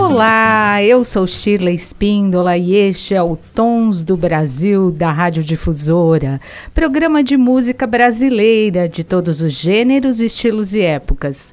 Olá, 0.00 0.80
eu 0.80 1.04
sou 1.04 1.26
Shirley 1.26 1.74
Espíndola 1.74 2.56
e 2.56 2.72
este 2.72 3.16
é 3.16 3.22
o 3.22 3.34
Tons 3.34 4.04
do 4.04 4.16
Brasil 4.16 4.92
da 4.92 5.10
Rádio 5.10 5.42
Difusora, 5.42 6.40
programa 6.72 7.22
de 7.22 7.36
música 7.36 7.84
brasileira 7.84 8.88
de 8.88 9.02
todos 9.02 9.42
os 9.42 9.52
gêneros, 9.52 10.20
estilos 10.20 10.72
e 10.72 10.82
épocas. 10.82 11.52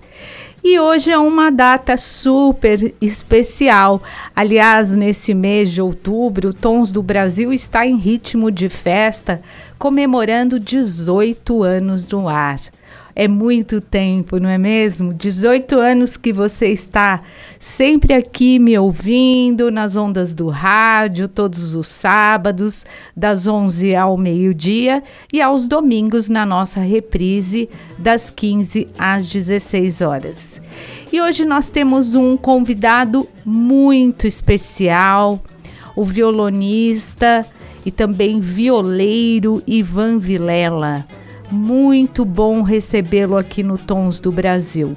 E 0.64 0.80
hoje 0.80 1.10
é 1.10 1.18
uma 1.18 1.50
data 1.50 1.98
super 1.98 2.94
especial. 3.02 4.02
Aliás, 4.36 4.92
nesse 4.92 5.34
mês 5.34 5.72
de 5.72 5.82
outubro, 5.82 6.54
Tons 6.54 6.92
do 6.92 7.02
Brasil 7.02 7.52
está 7.52 7.86
em 7.86 7.98
ritmo 7.98 8.52
de 8.52 8.70
festa, 8.70 9.42
comemorando 9.80 10.60
18 10.60 11.64
anos 11.64 12.08
no 12.08 12.30
ar. 12.30 12.60
É 13.18 13.30
muito 13.30 13.80
tempo, 13.80 14.42
não 14.42 14.50
é 14.50 14.58
mesmo? 14.58 15.14
18 15.14 15.80
anos 15.80 16.18
que 16.18 16.34
você 16.34 16.68
está 16.68 17.22
sempre 17.58 18.14
aqui 18.14 18.60
me 18.60 18.78
ouvindo 18.78 19.72
nas 19.72 19.96
ondas 19.96 20.36
do 20.36 20.50
rádio, 20.50 21.30
todos 21.30 21.76
os 21.76 21.88
sábados, 21.88 22.86
das 23.16 23.48
11 23.48 23.96
ao 23.96 24.18
meio-dia 24.18 25.02
e 25.32 25.42
aos 25.42 25.66
domingos 25.66 26.28
na 26.28 26.46
nossa 26.46 26.82
reprise, 26.82 27.70
das 27.98 28.30
15 28.30 28.90
às 29.00 29.30
16 29.30 30.02
horas. 30.02 30.62
E 31.10 31.22
hoje 31.22 31.46
nós 31.46 31.70
temos 31.70 32.16
um 32.16 32.36
convidado 32.36 33.30
muito 33.46 34.28
especial, 34.28 35.42
o 35.96 36.04
violonista 36.04 37.46
e 37.86 37.92
também 37.92 38.42
violeiro 38.42 39.64
Ivan 39.66 40.18
Vilela. 40.18 41.08
Muito 41.52 42.26
bom 42.26 42.62
recebê-lo 42.62 43.38
aqui 43.38 43.62
no 43.64 43.78
Tons 43.78 44.20
do 44.20 44.32
Brasil. 44.32 44.96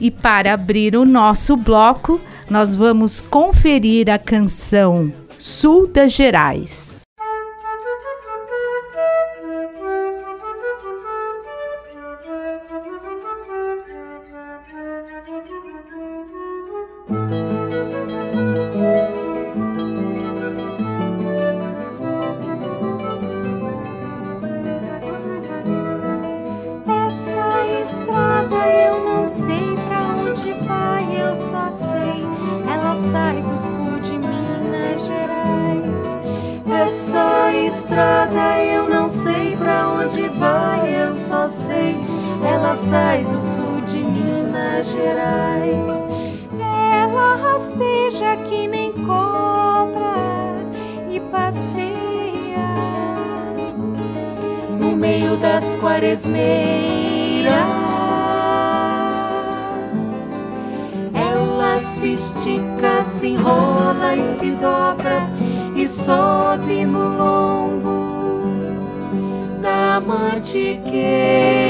E 0.00 0.10
para 0.10 0.54
abrir 0.54 0.96
o 0.96 1.04
nosso 1.04 1.56
bloco, 1.56 2.20
nós 2.50 2.74
vamos 2.74 3.20
conferir 3.20 4.10
a 4.10 4.18
canção 4.18 5.12
Sul 5.38 5.86
das 5.86 6.12
Gerais. 6.12 6.91
Sai 42.92 43.24
do 43.24 43.40
sul 43.40 43.80
de 43.86 43.98
Minas 43.98 44.92
Gerais. 44.92 46.06
Ela 46.60 47.36
rasteja 47.36 48.36
que 48.48 48.66
nem 48.66 48.92
cobra 48.92 50.14
e 51.10 51.20
passeia 51.20 52.68
no 54.78 54.94
meio 54.94 55.36
das 55.38 55.76
quaresmeiras. 55.76 57.52
Ela 61.14 61.80
se 61.80 62.14
estica, 62.14 63.04
se 63.04 63.28
enrola 63.28 64.16
e 64.16 64.24
se 64.36 64.50
dobra 64.50 65.31
sobe 65.92 66.84
no 66.84 67.16
lombo 67.18 67.96
da 69.60 70.00
mantiqueira 70.00 71.62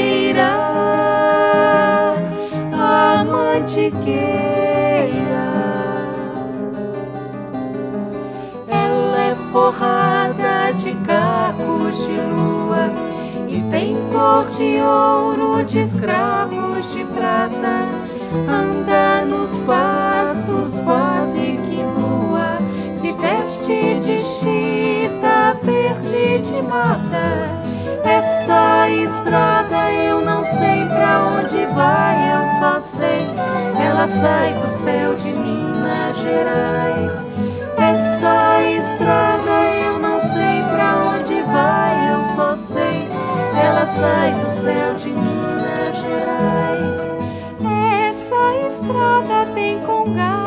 mantiqueira. 3.62 4.22
Ela 8.68 9.20
é 9.20 9.36
forrada 9.52 10.72
de 10.72 10.94
cacos 11.06 11.96
de 11.98 12.16
lua 12.16 12.90
e 13.48 13.60
tem 13.70 13.96
cor 14.10 14.46
de 14.46 14.80
ouro 14.80 15.62
de 15.64 15.80
escravos 15.80 16.92
de 16.92 17.04
prata. 17.04 17.86
Anda 18.48 19.24
nos 19.24 19.60
pastos 19.60 20.78
quase 20.80 21.58
que 21.68 21.82
veste 23.12 23.98
de 24.00 24.20
chita 24.20 25.56
verde 25.62 26.38
de 26.38 26.62
mata. 26.62 27.62
Essa 28.04 28.88
estrada 28.90 29.92
eu 29.92 30.20
não 30.22 30.44
sei 30.44 30.84
pra 30.86 31.24
onde 31.38 31.66
vai, 31.66 32.34
eu 32.34 32.44
só 32.58 32.80
sei. 32.80 33.26
Ela 33.80 34.08
sai 34.08 34.54
do 34.54 34.70
céu 34.70 35.14
de 35.14 35.30
Minas 35.30 36.16
Gerais. 36.16 37.12
Essa 37.76 38.62
estrada 38.62 39.50
eu 39.84 39.98
não 39.98 40.20
sei 40.20 40.62
pra 40.72 41.14
onde 41.14 41.42
vai, 41.42 42.14
eu 42.14 42.20
só 42.34 42.56
sei. 42.56 43.08
Ela 43.54 43.86
sai 43.86 44.32
do 44.34 44.50
céu 44.50 44.94
de 44.94 45.08
Minas 45.10 45.96
Gerais. 45.96 47.02
Essa 48.08 48.68
estrada 48.68 49.46
tem 49.54 49.80
congada, 49.80 50.41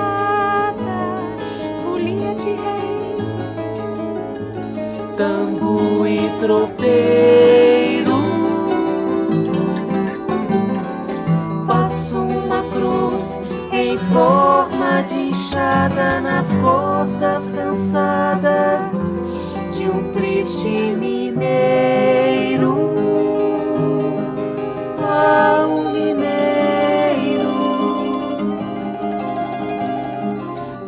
tambo 5.18 6.06
e 6.06 6.30
tropeiro. 6.40 7.66
forma 14.16 15.02
de 15.02 15.30
enxada 15.30 16.22
nas 16.22 16.56
costas 16.56 17.50
cansadas 17.50 18.92
de 19.76 19.90
um 19.90 20.14
triste 20.14 20.68
mineiro. 20.68 21.36
Ah, 25.02 25.66
um 25.68 25.92
mineiro 25.92 27.52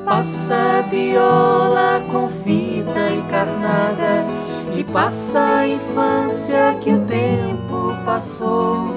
passa 0.06 0.84
viola 0.90 1.57
encarnada 3.68 4.26
e 4.76 4.84
passa 4.84 5.40
a 5.40 5.68
infância 5.68 6.78
que 6.82 6.94
o 6.94 7.06
tempo 7.06 7.94
passou 8.06 8.96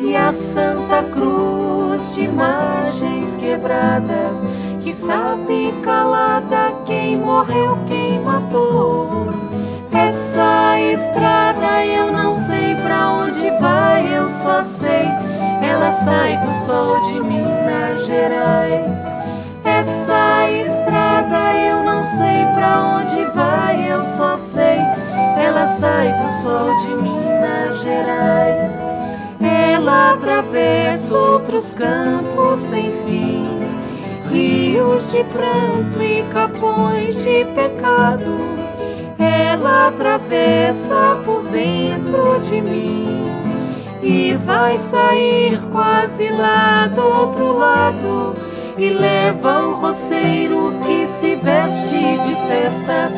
e 0.00 0.14
a 0.14 0.32
Santa 0.32 1.02
Cruz 1.12 2.14
de 2.14 2.22
imagens 2.22 3.36
quebradas 3.36 4.36
que 4.82 4.94
sabe 4.94 5.72
calada 5.82 6.74
quem 6.84 7.16
morreu, 7.16 7.78
quem 7.86 8.20
matou. 8.20 9.28
Essa 9.92 10.78
estrada 10.80 11.84
eu 11.86 12.12
não 12.12 12.34
sei 12.34 12.74
pra 12.74 13.10
onde 13.12 13.50
vai, 13.58 14.16
eu 14.16 14.28
só 14.28 14.64
sei 14.64 15.04
ela 15.62 15.92
sai 15.92 16.36
do 16.38 16.52
sol 16.66 17.00
de 17.02 17.20
Minas 17.20 18.04
Gerais. 18.04 18.93
Não 22.04 22.18
sei 22.18 22.44
pra 22.54 23.00
onde 23.00 23.24
vai, 23.34 23.90
eu 23.90 24.04
só 24.04 24.36
sei 24.36 24.78
ela 25.38 25.66
sai 25.78 26.12
do 26.12 26.42
sol 26.42 26.76
de 26.78 27.02
Minas 27.02 27.80
Gerais. 27.80 28.72
Ela 29.40 30.12
atravessa 30.12 31.16
outros 31.16 31.74
campos 31.74 32.60
sem 32.60 32.92
fim, 33.04 33.58
rios 34.30 35.10
de 35.10 35.24
pranto 35.24 36.02
e 36.02 36.22
capões 36.32 37.22
de 37.22 37.44
pecado. 37.54 38.38
Ela 39.18 39.88
atravessa 39.88 41.18
por 41.24 41.42
dentro 41.44 42.40
de 42.40 42.60
mim 42.60 43.26
e 44.02 44.34
vai 44.44 44.78
sair 44.78 45.58
quase 45.72 46.28
lá 46.30 46.86
do 46.86 47.02
outro 47.02 47.56
lado. 47.56 48.34
E 48.76 48.90
leva 48.90 49.60
o 49.60 49.74
roceiro 49.74 50.74
que 50.84 51.03
se 51.24 51.36
veste 51.36 52.18
de 52.18 52.34
festa 52.46 53.10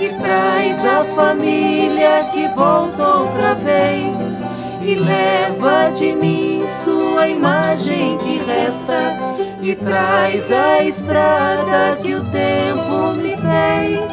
e 0.00 0.08
traz 0.18 0.82
a 0.82 1.04
família 1.14 2.24
que 2.32 2.48
volta 2.56 3.06
outra 3.06 3.54
vez 3.54 4.14
e 4.80 4.94
leva 4.94 5.90
de 5.90 6.14
mim 6.14 6.62
sua 6.82 7.28
imagem 7.28 8.16
que 8.16 8.38
resta 8.38 9.14
e 9.60 9.74
traz 9.74 10.50
a 10.50 10.82
estrada 10.84 11.96
que 12.00 12.14
o 12.14 12.24
tempo 12.30 13.12
me 13.20 13.36
fez. 13.36 14.10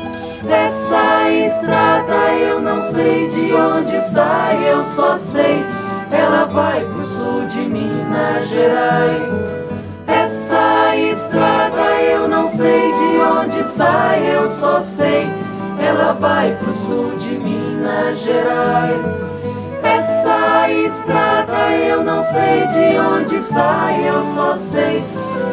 Essa 0.52 1.30
estrada 1.30 2.34
eu 2.34 2.60
não 2.60 2.82
sei 2.82 3.30
de 3.30 3.54
onde 3.54 4.02
sai, 4.02 4.70
eu 4.70 4.84
só 4.84 5.16
sei 5.16 5.64
ela 6.12 6.46
vai 6.46 6.84
pro 6.84 7.06
sul 7.06 7.46
de 7.46 7.60
Minas 7.60 8.50
Gerais. 8.50 9.58
Essa 10.06 10.96
estrada 10.98 11.67
eu 12.04 12.28
não 12.28 12.48
sei 12.48 12.94
de 12.94 13.18
onde 13.20 13.64
sai, 13.66 14.36
eu 14.36 14.50
só 14.50 14.80
sei 14.80 15.28
ela 15.80 16.14
vai 16.14 16.56
pro 16.56 16.74
sul 16.74 17.16
de 17.18 17.38
Minas 17.38 18.20
Gerais. 18.20 19.06
Essa 19.84 20.70
estrada 20.70 21.72
eu 21.72 22.04
não 22.04 22.22
sei 22.22 22.66
de 22.68 23.00
onde 23.00 23.42
sai, 23.42 24.10
eu 24.10 24.26
só 24.26 24.56
sei 24.56 25.04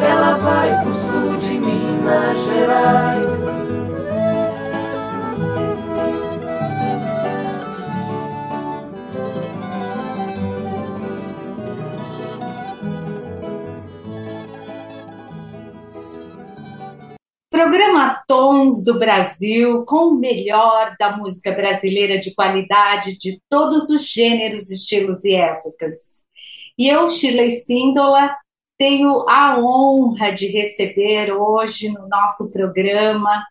ela 0.01 0.37
vai 0.37 0.83
pro 0.83 0.93
sul 0.93 1.37
de 1.37 1.59
Minas 1.59 2.37
Gerais. 2.45 3.34
Programa 17.75 18.23
Tons 18.25 18.85
do 18.85 18.97
Brasil, 18.97 19.83
com 19.83 20.07
o 20.07 20.15
melhor 20.15 20.95
da 20.97 21.17
música 21.17 21.51
brasileira 21.51 22.17
de 22.17 22.33
qualidade 22.33 23.17
de 23.17 23.41
todos 23.49 23.89
os 23.89 24.09
gêneros, 24.09 24.71
estilos 24.71 25.25
e 25.25 25.35
épocas. 25.35 26.23
E 26.77 26.87
eu, 26.87 27.09
Sheila 27.09 27.41
Espíndola, 27.41 28.33
tenho 28.77 29.27
a 29.27 29.59
honra 29.59 30.31
de 30.31 30.47
receber 30.47 31.33
hoje 31.33 31.89
no 31.89 32.07
nosso 32.07 32.49
programa 32.53 33.45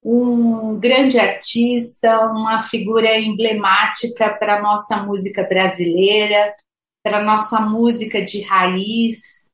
um 0.00 0.78
grande 0.78 1.18
artista, 1.18 2.20
uma 2.30 2.60
figura 2.60 3.18
emblemática 3.18 4.32
para 4.38 4.58
a 4.58 4.62
nossa 4.62 5.02
música 5.02 5.42
brasileira, 5.42 6.54
para 7.02 7.18
a 7.18 7.24
nossa 7.24 7.62
música 7.62 8.24
de 8.24 8.42
raiz, 8.42 9.50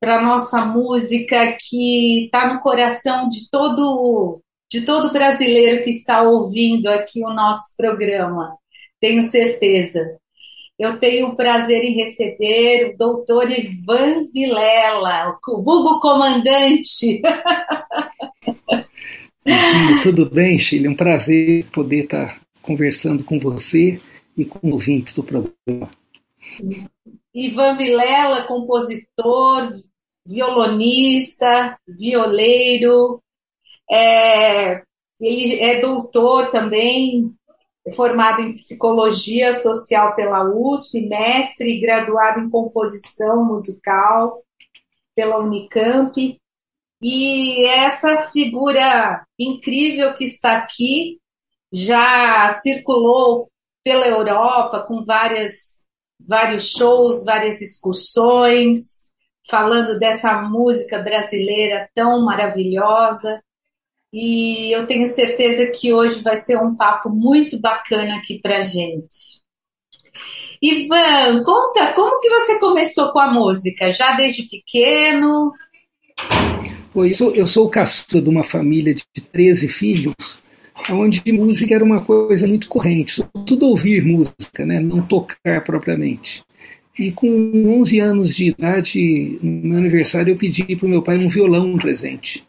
para 0.00 0.22
nossa 0.22 0.64
música 0.64 1.56
que 1.60 2.24
está 2.24 2.52
no 2.52 2.60
coração 2.60 3.28
de 3.28 3.50
todo 3.50 4.40
de 4.72 4.82
todo 4.82 5.12
brasileiro 5.12 5.82
que 5.82 5.90
está 5.90 6.22
ouvindo 6.22 6.86
aqui 6.86 7.22
o 7.24 7.34
nosso 7.34 7.76
programa. 7.76 8.56
Tenho 9.00 9.22
certeza. 9.22 10.16
Eu 10.78 10.96
tenho 10.98 11.28
o 11.28 11.36
prazer 11.36 11.82
em 11.82 11.92
receber 11.92 12.94
o 12.94 12.96
doutor 12.96 13.50
Ivan 13.50 14.22
Vilela, 14.32 15.36
o 15.48 15.62
vulgo 15.62 15.98
comandante. 15.98 17.20
tudo 20.02 20.30
bem, 20.30 20.58
Chile? 20.58 20.88
Um 20.88 20.94
prazer 20.94 21.66
poder 21.66 22.04
estar 22.04 22.40
conversando 22.62 23.24
com 23.24 23.38
você 23.38 24.00
e 24.36 24.44
com 24.44 24.70
ouvintes 24.70 25.12
do 25.12 25.24
programa. 25.24 25.90
Ivan 27.34 27.74
Vilela, 27.74 28.44
compositor, 28.44 29.72
violonista, 30.30 31.78
violeiro, 31.88 33.20
é, 33.90 34.82
ele 35.20 35.60
é 35.60 35.80
doutor 35.80 36.50
também, 36.50 37.34
é 37.84 37.92
formado 37.92 38.40
em 38.40 38.54
psicologia 38.54 39.54
social 39.54 40.14
pela 40.14 40.44
USP, 40.44 41.08
mestre 41.08 41.76
e 41.76 41.80
graduado 41.80 42.40
em 42.40 42.50
composição 42.50 43.44
musical 43.44 44.42
pela 45.14 45.38
Unicamp. 45.38 46.38
E 47.02 47.66
essa 47.66 48.18
figura 48.30 49.26
incrível 49.38 50.14
que 50.14 50.24
está 50.24 50.58
aqui 50.58 51.18
já 51.72 52.48
circulou 52.50 53.50
pela 53.82 54.06
Europa 54.06 54.84
com 54.86 55.04
várias, 55.04 55.86
vários 56.20 56.70
shows, 56.70 57.24
várias 57.24 57.62
excursões, 57.62 59.09
falando 59.50 59.98
dessa 59.98 60.40
música 60.42 60.98
brasileira 60.98 61.88
tão 61.92 62.24
maravilhosa. 62.24 63.42
E 64.12 64.74
eu 64.74 64.86
tenho 64.86 65.06
certeza 65.06 65.66
que 65.66 65.92
hoje 65.92 66.22
vai 66.22 66.36
ser 66.36 66.56
um 66.56 66.74
papo 66.74 67.10
muito 67.10 67.60
bacana 67.60 68.16
aqui 68.16 68.40
para 68.40 68.62
gente. 68.62 69.40
Ivan, 70.62 71.42
conta 71.42 71.92
como 71.94 72.20
que 72.20 72.28
você 72.28 72.58
começou 72.58 73.12
com 73.12 73.18
a 73.18 73.32
música? 73.32 73.90
Já 73.90 74.12
desde 74.12 74.48
pequeno? 74.48 75.52
Sou, 77.14 77.34
eu 77.34 77.46
sou 77.46 77.66
o 77.66 77.70
caçula 77.70 78.22
de 78.22 78.28
uma 78.28 78.42
família 78.42 78.92
de 78.92 79.04
13 79.32 79.68
filhos, 79.68 80.40
onde 80.90 81.32
música 81.32 81.74
era 81.74 81.84
uma 81.84 82.00
coisa 82.04 82.46
muito 82.48 82.68
corrente, 82.68 83.24
tudo 83.46 83.66
ouvir 83.66 84.04
música, 84.04 84.66
né? 84.66 84.80
não 84.80 85.06
tocar 85.06 85.62
propriamente. 85.64 86.42
E 87.00 87.10
com 87.12 87.80
11 87.80 87.98
anos 87.98 88.36
de 88.36 88.48
idade, 88.48 89.38
no 89.42 89.68
meu 89.70 89.78
aniversário, 89.78 90.32
eu 90.32 90.36
pedi 90.36 90.76
para 90.76 90.84
o 90.84 90.88
meu 90.90 91.00
pai 91.00 91.16
um 91.16 91.30
violão 91.30 91.78
presente. 91.78 92.46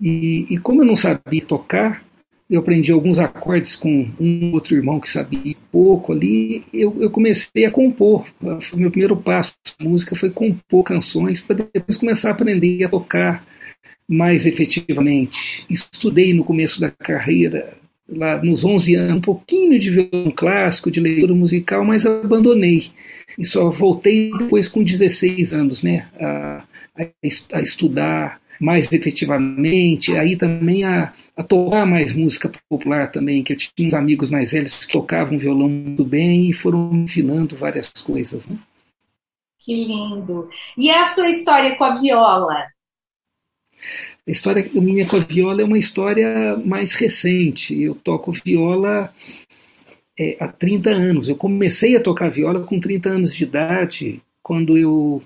E, 0.00 0.44
e, 0.50 0.58
como 0.58 0.82
eu 0.82 0.84
não 0.84 0.96
sabia 0.96 1.40
tocar, 1.42 2.04
eu 2.50 2.58
aprendi 2.58 2.90
alguns 2.90 3.16
acordes 3.16 3.76
com 3.76 4.08
um 4.18 4.52
outro 4.52 4.74
irmão 4.74 4.98
que 4.98 5.08
sabia 5.08 5.54
pouco 5.70 6.12
ali. 6.12 6.64
Eu, 6.74 6.96
eu 7.00 7.12
comecei 7.12 7.64
a 7.64 7.70
compor. 7.70 8.26
Meu 8.74 8.90
primeiro 8.90 9.16
passo 9.16 9.56
na 9.78 9.88
música 9.88 10.16
foi 10.16 10.30
compor 10.30 10.82
canções 10.82 11.40
para 11.40 11.64
depois 11.72 11.96
começar 11.96 12.30
a 12.30 12.32
aprender 12.32 12.82
a 12.82 12.88
tocar 12.88 13.46
mais 14.08 14.46
efetivamente. 14.46 15.64
Estudei 15.70 16.34
no 16.34 16.42
começo 16.42 16.80
da 16.80 16.90
carreira, 16.90 17.72
lá 18.08 18.42
nos 18.42 18.64
11 18.64 18.96
anos, 18.96 19.18
um 19.18 19.20
pouquinho 19.20 19.78
de 19.78 19.90
violão 19.90 20.32
clássico, 20.32 20.90
de 20.90 20.98
leitura 20.98 21.34
musical, 21.36 21.84
mas 21.84 22.04
abandonei 22.04 22.90
e 23.38 23.44
só 23.44 23.70
voltei 23.70 24.32
depois 24.36 24.66
com 24.66 24.82
16 24.82 25.54
anos, 25.54 25.82
né, 25.82 26.08
a, 26.20 26.64
a 27.52 27.62
estudar 27.62 28.40
mais 28.60 28.90
efetivamente, 28.90 30.16
aí 30.16 30.36
também 30.36 30.82
a, 30.82 31.12
a 31.36 31.44
tocar 31.44 31.86
mais 31.86 32.12
música 32.12 32.50
popular 32.68 33.12
também, 33.12 33.44
que 33.44 33.52
eu 33.52 33.56
tinha 33.56 33.86
uns 33.86 33.94
amigos 33.94 34.30
mais 34.30 34.50
velhos 34.50 34.84
que 34.84 34.92
tocavam 34.92 35.38
violão 35.38 35.68
muito 35.68 36.04
bem 36.04 36.50
e 36.50 36.52
foram 36.52 36.90
me 36.90 37.04
ensinando 37.04 37.56
várias 37.56 37.88
coisas, 37.90 38.44
né. 38.48 38.58
Que 39.60 39.84
lindo! 39.84 40.48
E 40.76 40.90
a 40.90 41.04
sua 41.04 41.28
história 41.28 41.76
com 41.76 41.84
a 41.84 41.94
viola? 41.94 42.66
A 44.26 44.30
história 44.30 44.68
minha 44.74 45.06
com 45.06 45.16
a 45.16 45.20
viola 45.20 45.62
é 45.62 45.64
uma 45.64 45.78
história 45.78 46.56
mais 46.64 46.92
recente. 46.92 47.80
Eu 47.80 47.94
toco 47.94 48.30
viola 48.30 49.12
é, 50.18 50.36
há 50.40 50.48
30 50.48 50.90
anos. 50.90 51.28
Eu 51.28 51.36
comecei 51.36 51.96
a 51.96 52.00
tocar 52.00 52.30
viola 52.30 52.60
com 52.60 52.80
30 52.80 53.08
anos 53.08 53.34
de 53.34 53.44
idade, 53.44 54.22
quando 54.42 54.76
eu 54.76 55.22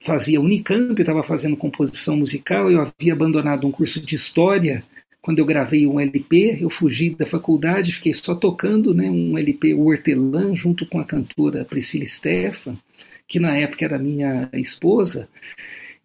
fazia 0.00 0.40
Unicamp, 0.40 1.00
estava 1.00 1.22
fazendo 1.22 1.56
composição 1.56 2.16
musical, 2.16 2.70
eu 2.70 2.80
havia 2.80 3.12
abandonado 3.12 3.66
um 3.66 3.70
curso 3.70 4.00
de 4.00 4.14
história 4.14 4.82
quando 5.24 5.38
eu 5.38 5.46
gravei 5.46 5.86
um 5.86 5.98
LP, 5.98 6.58
eu 6.60 6.68
fugi 6.68 7.08
da 7.08 7.24
faculdade, 7.24 7.94
fiquei 7.94 8.12
só 8.12 8.34
tocando 8.34 8.92
né, 8.92 9.08
um 9.08 9.38
LP 9.38 9.72
o 9.72 9.86
Hortelã, 9.86 10.54
junto 10.54 10.84
com 10.84 11.00
a 11.00 11.04
cantora 11.04 11.64
Priscila 11.64 12.04
Stefan, 12.04 12.76
que 13.26 13.40
na 13.40 13.56
época 13.56 13.86
era 13.86 13.98
minha 13.98 14.50
esposa. 14.52 15.26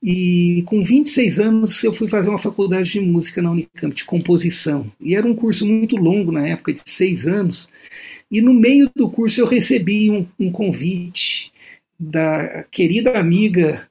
E 0.02 0.64
com 0.66 0.82
26 0.82 1.40
anos 1.40 1.84
eu 1.84 1.92
fui 1.92 2.08
fazer 2.08 2.30
uma 2.30 2.38
faculdade 2.38 2.90
de 2.92 3.02
música 3.02 3.42
na 3.42 3.52
Unicamp, 3.52 3.94
de 3.94 4.06
composição. 4.06 4.90
E 5.00 5.16
era 5.16 5.28
um 5.28 5.36
curso 5.36 5.66
muito 5.66 5.98
longo 5.98 6.32
na 6.32 6.48
época, 6.48 6.74
de 6.74 6.82
seis 6.86 7.28
anos. 7.28 7.68
E 8.32 8.42
no 8.42 8.54
meio 8.54 8.90
do 8.96 9.10
curso 9.10 9.42
eu 9.42 9.46
recebi 9.46 10.10
um, 10.10 10.26
um 10.40 10.52
convite 10.52 11.52
da 12.00 12.64
querida 12.72 13.20
amiga 13.20 13.90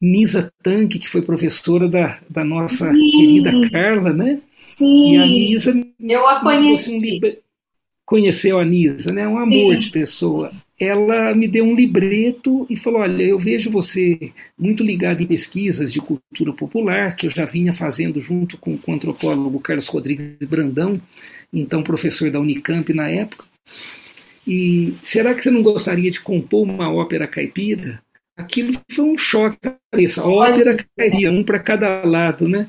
Nisa 0.00 0.52
Tanque, 0.62 0.98
que 0.98 1.08
foi 1.08 1.22
professora 1.22 1.88
da, 1.88 2.18
da 2.28 2.44
nossa 2.44 2.92
Sim. 2.92 3.10
querida 3.12 3.70
Carla, 3.70 4.12
né? 4.12 4.40
Sim. 4.58 5.14
E 5.14 5.16
a 5.16 5.26
Nisa 5.26 5.86
eu 6.00 6.28
a 6.28 6.40
conheci. 6.40 6.94
Um 6.94 7.42
Conheceu 8.04 8.58
a 8.58 8.64
Nisa, 8.64 9.12
né? 9.12 9.26
Um 9.26 9.38
amor 9.38 9.74
Sim. 9.74 9.80
de 9.80 9.90
pessoa. 9.90 10.52
Ela 10.82 11.32
me 11.32 11.46
deu 11.46 11.64
um 11.64 11.76
libreto 11.76 12.66
e 12.68 12.76
falou: 12.76 13.02
Olha, 13.02 13.22
eu 13.22 13.38
vejo 13.38 13.70
você 13.70 14.32
muito 14.58 14.82
ligado 14.82 15.22
em 15.22 15.26
pesquisas 15.26 15.92
de 15.92 16.00
cultura 16.00 16.52
popular, 16.52 17.14
que 17.14 17.26
eu 17.26 17.30
já 17.30 17.44
vinha 17.44 17.72
fazendo 17.72 18.20
junto 18.20 18.58
com, 18.58 18.76
com 18.76 18.90
o 18.90 18.94
antropólogo 18.96 19.60
Carlos 19.60 19.86
Rodrigues 19.86 20.36
Brandão, 20.48 21.00
então 21.52 21.84
professor 21.84 22.32
da 22.32 22.40
Unicamp 22.40 22.92
na 22.92 23.08
época. 23.08 23.44
E 24.44 24.94
será 25.04 25.32
que 25.34 25.44
você 25.44 25.52
não 25.52 25.62
gostaria 25.62 26.10
de 26.10 26.20
compor 26.20 26.68
uma 26.68 26.92
ópera 26.92 27.28
caipira? 27.28 28.02
Aquilo 28.36 28.80
foi 28.90 29.04
um 29.04 29.16
choque 29.16 29.56
na 29.62 29.76
cabeça. 29.92 30.26
Ópera 30.26 30.76
caipira, 30.98 31.30
um 31.30 31.44
para 31.44 31.60
cada 31.60 32.04
lado, 32.04 32.48
né? 32.48 32.68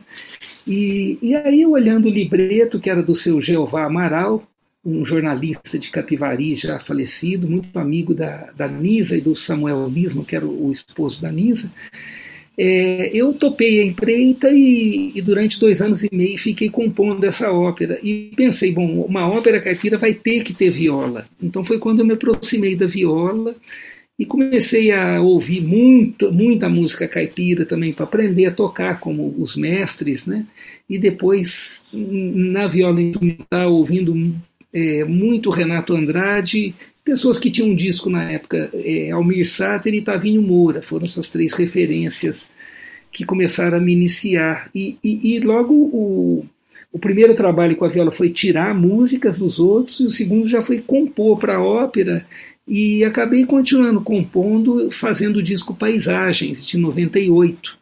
E, 0.68 1.18
e 1.20 1.36
aí, 1.36 1.66
olhando 1.66 2.10
o 2.10 2.12
libreto, 2.12 2.80
que 2.80 2.92
era 2.92 3.02
do 3.02 3.16
seu 3.16 3.42
Jeová 3.42 3.86
Amaral, 3.86 4.48
um 4.86 5.06
jornalista 5.06 5.80
de 5.80 5.90
Capivari 5.90 6.56
já 6.56 6.78
falecido, 6.80 7.50
muito 7.50 7.78
amigo 7.80 8.14
da, 8.14 8.52
da 8.56 8.68
Nisa 8.68 9.16
e 9.16 9.22
do 9.22 9.36
Samuel 9.36 9.88
Lismo, 9.88 10.26
que 10.26 10.36
era 10.36 10.46
o, 10.46 10.68
o 10.68 10.72
esposo 10.72 11.22
da 11.22 11.32
Nisa. 11.32 11.72
É, 12.56 13.10
eu 13.14 13.34
topei 13.34 13.80
a 13.80 13.86
empreita 13.86 14.50
e, 14.52 15.12
e, 15.16 15.22
durante 15.22 15.60
dois 15.60 15.82
anos 15.82 16.04
e 16.04 16.10
meio 16.14 16.38
fiquei 16.38 16.70
compondo 16.70 17.24
essa 17.24 17.52
ópera. 17.52 18.00
E 18.04 18.32
pensei, 18.36 18.72
bom, 18.72 19.02
uma 19.02 19.28
ópera 19.28 19.62
caipira 19.62 19.98
vai 19.98 20.14
ter 20.14 20.44
que 20.44 20.54
ter 20.54 20.70
viola. 20.70 21.28
Então 21.42 21.64
foi 21.64 21.80
quando 21.80 22.00
eu 22.00 22.06
me 22.06 22.14
aproximei 22.14 22.76
da 22.76 22.86
viola 22.86 23.56
e 24.20 24.26
comecei 24.26 24.92
a 24.92 25.20
ouvir 25.22 25.62
muito, 25.62 26.32
muita 26.32 26.70
música 26.70 27.08
caipira 27.08 27.66
também 27.66 27.92
para 27.92 28.04
aprender 28.04 28.46
a 28.46 28.52
tocar 28.54 29.00
como 29.00 29.34
os 29.40 29.56
mestres, 29.56 30.28
né? 30.28 30.46
E 30.88 31.00
depois 31.00 31.84
na 31.92 32.68
viola 32.68 33.02
instrumental 33.02 33.74
ouvindo 33.74 34.14
é, 34.74 35.04
muito 35.04 35.50
Renato 35.50 35.94
Andrade, 35.94 36.74
pessoas 37.04 37.38
que 37.38 37.52
tinham 37.52 37.70
um 37.70 37.76
disco 37.76 38.10
na 38.10 38.32
época, 38.32 38.70
é, 38.74 39.12
Almir 39.12 39.48
Sater 39.48 39.94
e 39.94 40.02
Tavinho 40.02 40.42
Moura, 40.42 40.82
foram 40.82 41.06
essas 41.06 41.30
três 41.30 41.54
referências 41.54 42.50
que 43.14 43.26
começaram 43.26 43.78
a 43.78 43.82
me 43.82 43.94
iniciar. 43.94 44.70
E, 44.74 44.98
e, 45.04 45.36
e 45.36 45.40
logo 45.40 45.74
o, 45.74 46.46
o 46.92 47.00
primeiro 47.00 47.36
trabalho 47.36 47.76
com 47.76 47.86
a 47.86 47.90
viola 47.90 48.12
foi 48.12 48.30
tirar 48.30 48.74
músicas 48.74 49.38
dos 49.38 49.60
outros, 49.60 50.00
e 50.00 50.06
o 50.06 50.10
segundo 50.10 50.48
já 50.48 50.62
foi 50.62 50.80
compor 50.80 51.38
para 51.40 51.58
a 51.58 51.64
ópera, 51.64 52.26
e 52.68 53.04
acabei 53.04 53.46
continuando 53.46 54.02
compondo, 54.02 54.90
fazendo 54.92 55.38
o 55.38 55.44
disco 55.44 55.76
Paisagens, 55.76 56.66
de 56.66 56.78
98, 56.78 57.78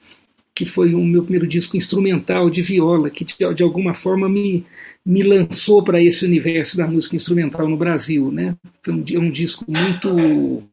que 0.55 0.65
foi 0.65 0.93
o 0.93 1.03
meu 1.03 1.23
primeiro 1.23 1.47
disco 1.47 1.77
instrumental 1.77 2.49
de 2.49 2.61
viola, 2.61 3.09
que 3.09 3.23
de, 3.23 3.35
de 3.53 3.63
alguma 3.63 3.93
forma 3.93 4.27
me, 4.27 4.65
me 5.05 5.23
lançou 5.23 5.83
para 5.83 6.01
esse 6.01 6.25
universo 6.25 6.77
da 6.77 6.87
música 6.87 7.15
instrumental 7.15 7.67
no 7.67 7.77
Brasil. 7.77 8.31
Né? 8.31 8.55
Foi 8.83 8.93
um, 8.93 9.03
um 9.19 9.31
disco 9.31 9.65
muito 9.67 10.63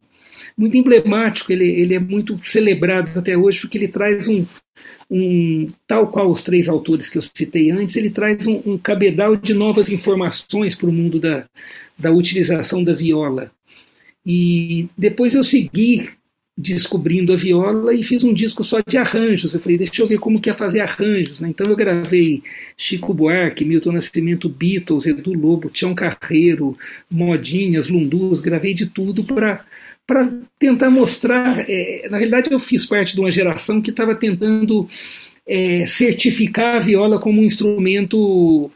muito 0.56 0.76
emblemático, 0.76 1.52
ele, 1.52 1.68
ele 1.68 1.94
é 1.94 2.00
muito 2.00 2.40
celebrado 2.44 3.16
até 3.16 3.36
hoje, 3.36 3.60
porque 3.60 3.78
ele 3.78 3.86
traz 3.86 4.26
um, 4.26 4.44
um, 5.08 5.70
tal 5.86 6.08
qual 6.08 6.28
os 6.28 6.42
três 6.42 6.68
autores 6.68 7.08
que 7.08 7.16
eu 7.16 7.22
citei 7.22 7.70
antes, 7.70 7.94
ele 7.94 8.10
traz 8.10 8.44
um, 8.44 8.60
um 8.66 8.76
cabedal 8.76 9.36
de 9.36 9.54
novas 9.54 9.88
informações 9.88 10.74
para 10.74 10.88
o 10.88 10.92
mundo 10.92 11.20
da, 11.20 11.44
da 11.96 12.10
utilização 12.10 12.82
da 12.82 12.92
viola. 12.92 13.52
E 14.26 14.88
depois 14.98 15.34
eu 15.34 15.44
segui 15.44 16.10
descobrindo 16.60 17.32
a 17.32 17.36
viola 17.36 17.94
e 17.94 18.02
fiz 18.02 18.24
um 18.24 18.34
disco 18.34 18.64
só 18.64 18.80
de 18.84 18.98
arranjos. 18.98 19.54
Eu 19.54 19.60
falei, 19.60 19.78
deixa 19.78 20.02
eu 20.02 20.08
ver 20.08 20.18
como 20.18 20.40
que 20.40 20.50
é 20.50 20.54
fazer 20.54 20.80
arranjos. 20.80 21.38
Né? 21.40 21.50
Então 21.50 21.64
eu 21.70 21.76
gravei 21.76 22.42
Chico 22.76 23.14
Buarque, 23.14 23.64
Milton 23.64 23.92
Nascimento, 23.92 24.48
Beatles, 24.48 25.06
Edu 25.06 25.32
Lobo, 25.34 25.70
Tião 25.70 25.94
Carreiro, 25.94 26.76
Modinhas, 27.08 27.88
Lundus, 27.88 28.40
gravei 28.40 28.74
de 28.74 28.86
tudo 28.86 29.22
para 29.22 29.64
para 30.04 30.26
tentar 30.58 30.90
mostrar. 30.90 31.64
É, 31.68 32.08
na 32.10 32.16
realidade, 32.16 32.50
eu 32.50 32.58
fiz 32.58 32.86
parte 32.86 33.14
de 33.14 33.20
uma 33.20 33.30
geração 33.30 33.80
que 33.80 33.90
estava 33.90 34.14
tentando 34.14 34.88
é, 35.46 35.86
certificar 35.86 36.76
a 36.76 36.78
viola 36.78 37.20
como 37.20 37.42
um 37.42 37.44
instrumento 37.44 38.70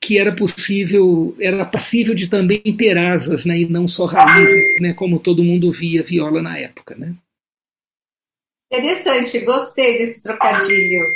que 0.00 0.18
era 0.18 0.34
possível, 0.34 1.36
era 1.40 1.64
passível 1.64 2.14
de 2.14 2.28
também 2.28 2.60
ter 2.76 2.96
asas, 2.96 3.44
né, 3.44 3.58
e 3.58 3.68
não 3.68 3.88
só 3.88 4.06
raízes, 4.06 4.80
né, 4.80 4.94
como 4.94 5.18
todo 5.18 5.44
mundo 5.44 5.70
via 5.72 6.02
viola 6.02 6.40
na 6.40 6.58
época, 6.58 6.94
né. 6.94 7.14
Interessante, 8.72 9.40
gostei 9.40 9.98
desse 9.98 10.22
trocadilho. 10.22 11.06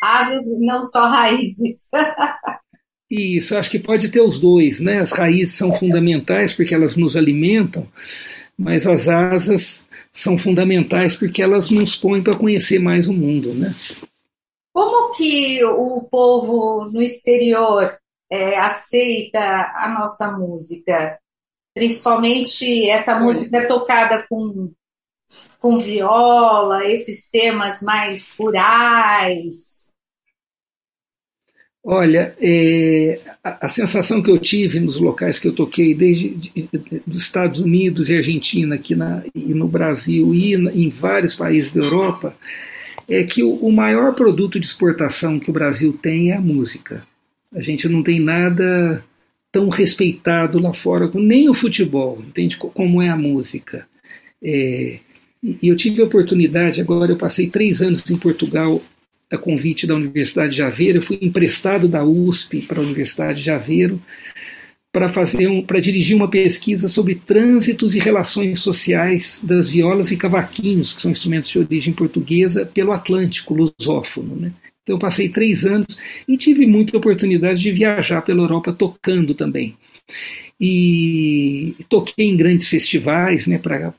Asas 0.00 0.46
e 0.46 0.66
não 0.66 0.82
só 0.82 1.06
raízes. 1.06 1.88
Isso, 3.10 3.56
acho 3.56 3.70
que 3.70 3.78
pode 3.78 4.10
ter 4.10 4.20
os 4.20 4.38
dois, 4.38 4.80
né? 4.80 5.00
As 5.00 5.12
raízes 5.12 5.56
são 5.56 5.72
fundamentais 5.72 6.52
porque 6.52 6.74
elas 6.74 6.94
nos 6.94 7.16
alimentam, 7.16 7.88
mas 8.56 8.86
as 8.86 9.08
asas 9.08 9.88
são 10.12 10.36
fundamentais 10.36 11.16
porque 11.16 11.42
elas 11.42 11.70
nos 11.70 11.96
põem 11.96 12.22
para 12.22 12.36
conhecer 12.36 12.78
mais 12.78 13.08
o 13.08 13.12
mundo, 13.14 13.54
né? 13.54 13.74
Como 14.74 15.10
que 15.12 15.64
o 15.64 16.02
povo 16.02 16.84
no 16.92 17.00
exterior 17.00 17.96
é, 18.30 18.58
aceita 18.58 19.38
a 19.74 19.96
nossa 19.98 20.36
música, 20.36 21.18
principalmente 21.74 22.88
essa 22.88 23.18
música 23.18 23.66
tocada 23.66 24.26
com, 24.28 24.72
com 25.58 25.78
viola, 25.78 26.86
esses 26.86 27.30
temas 27.30 27.82
mais 27.82 28.36
rurais. 28.38 29.88
Olha, 31.90 32.36
é, 32.38 33.20
a, 33.42 33.66
a, 33.66 33.68
sensação 33.68 34.22
que 34.22 34.30
eu 34.30 34.38
tive 34.38 34.78
nos 34.78 35.00
locais 35.00 35.38
que 35.38 35.48
eu 35.48 35.54
toquei, 35.54 35.94
desde 35.94 36.34
de, 36.34 36.50
de, 36.66 37.02
dos 37.06 37.22
Estados 37.22 37.60
Unidos 37.60 38.10
e 38.10 38.16
Argentina, 38.16 38.74
aqui 38.74 38.94
na, 38.94 39.22
e 39.34 39.54
no 39.54 39.66
Brasil 39.66 40.34
e 40.34 40.54
em 40.54 40.90
vários 40.90 41.34
países 41.34 41.70
da 41.70 41.80
Europa, 41.80 42.36
é 43.08 43.24
que 43.24 43.42
o, 43.42 43.54
o 43.54 43.72
maior 43.72 44.14
produto 44.14 44.60
de 44.60 44.66
exportação 44.66 45.40
que 45.40 45.48
o 45.48 45.52
Brasil 45.52 45.96
tem 46.02 46.30
é 46.30 46.36
a 46.36 46.40
música. 46.40 47.06
A 47.54 47.60
gente 47.60 47.88
não 47.88 48.02
tem 48.02 48.20
nada 48.20 49.04
tão 49.50 49.68
respeitado 49.68 50.58
lá 50.58 50.74
fora, 50.74 51.10
nem 51.14 51.48
o 51.48 51.54
futebol, 51.54 52.22
entende? 52.26 52.56
Como 52.56 53.00
é 53.00 53.08
a 53.08 53.16
música. 53.16 53.86
É, 54.42 54.98
e 55.42 55.68
eu 55.68 55.76
tive 55.76 56.02
a 56.02 56.04
oportunidade, 56.04 56.80
agora 56.80 57.12
eu 57.12 57.16
passei 57.16 57.48
três 57.48 57.80
anos 57.80 58.08
em 58.10 58.18
Portugal 58.18 58.82
a 59.30 59.36
convite 59.36 59.86
da 59.86 59.94
Universidade 59.94 60.54
de 60.54 60.62
Aveiro, 60.62 60.98
eu 60.98 61.02
fui 61.02 61.18
emprestado 61.20 61.86
da 61.86 62.02
USP 62.02 62.62
para 62.62 62.80
a 62.80 62.82
Universidade 62.82 63.42
de 63.42 63.50
Aveiro 63.50 64.00
para 64.90 65.10
fazer 65.10 65.46
um, 65.48 65.62
para 65.62 65.80
dirigir 65.80 66.16
uma 66.16 66.28
pesquisa 66.28 66.88
sobre 66.88 67.14
trânsitos 67.14 67.94
e 67.94 67.98
relações 67.98 68.60
sociais 68.60 69.42
das 69.44 69.68
violas 69.68 70.10
e 70.10 70.16
cavaquinhos, 70.16 70.94
que 70.94 71.02
são 71.02 71.10
instrumentos 71.10 71.50
de 71.50 71.58
origem 71.58 71.92
portuguesa, 71.92 72.64
pelo 72.64 72.92
Atlântico 72.92 73.54
lusófono, 73.54 74.34
né? 74.34 74.52
Então 74.88 74.96
eu 74.96 75.00
passei 75.00 75.28
três 75.28 75.66
anos 75.66 75.98
e 76.26 76.34
tive 76.38 76.66
muita 76.66 76.96
oportunidade 76.96 77.60
de 77.60 77.70
viajar 77.70 78.22
pela 78.22 78.40
Europa 78.40 78.72
tocando 78.72 79.34
também. 79.34 79.76
E 80.58 81.76
toquei 81.90 82.24
em 82.24 82.36
grandes 82.36 82.68
festivais, 82.68 83.46
né, 83.46 83.58
para 83.58 83.92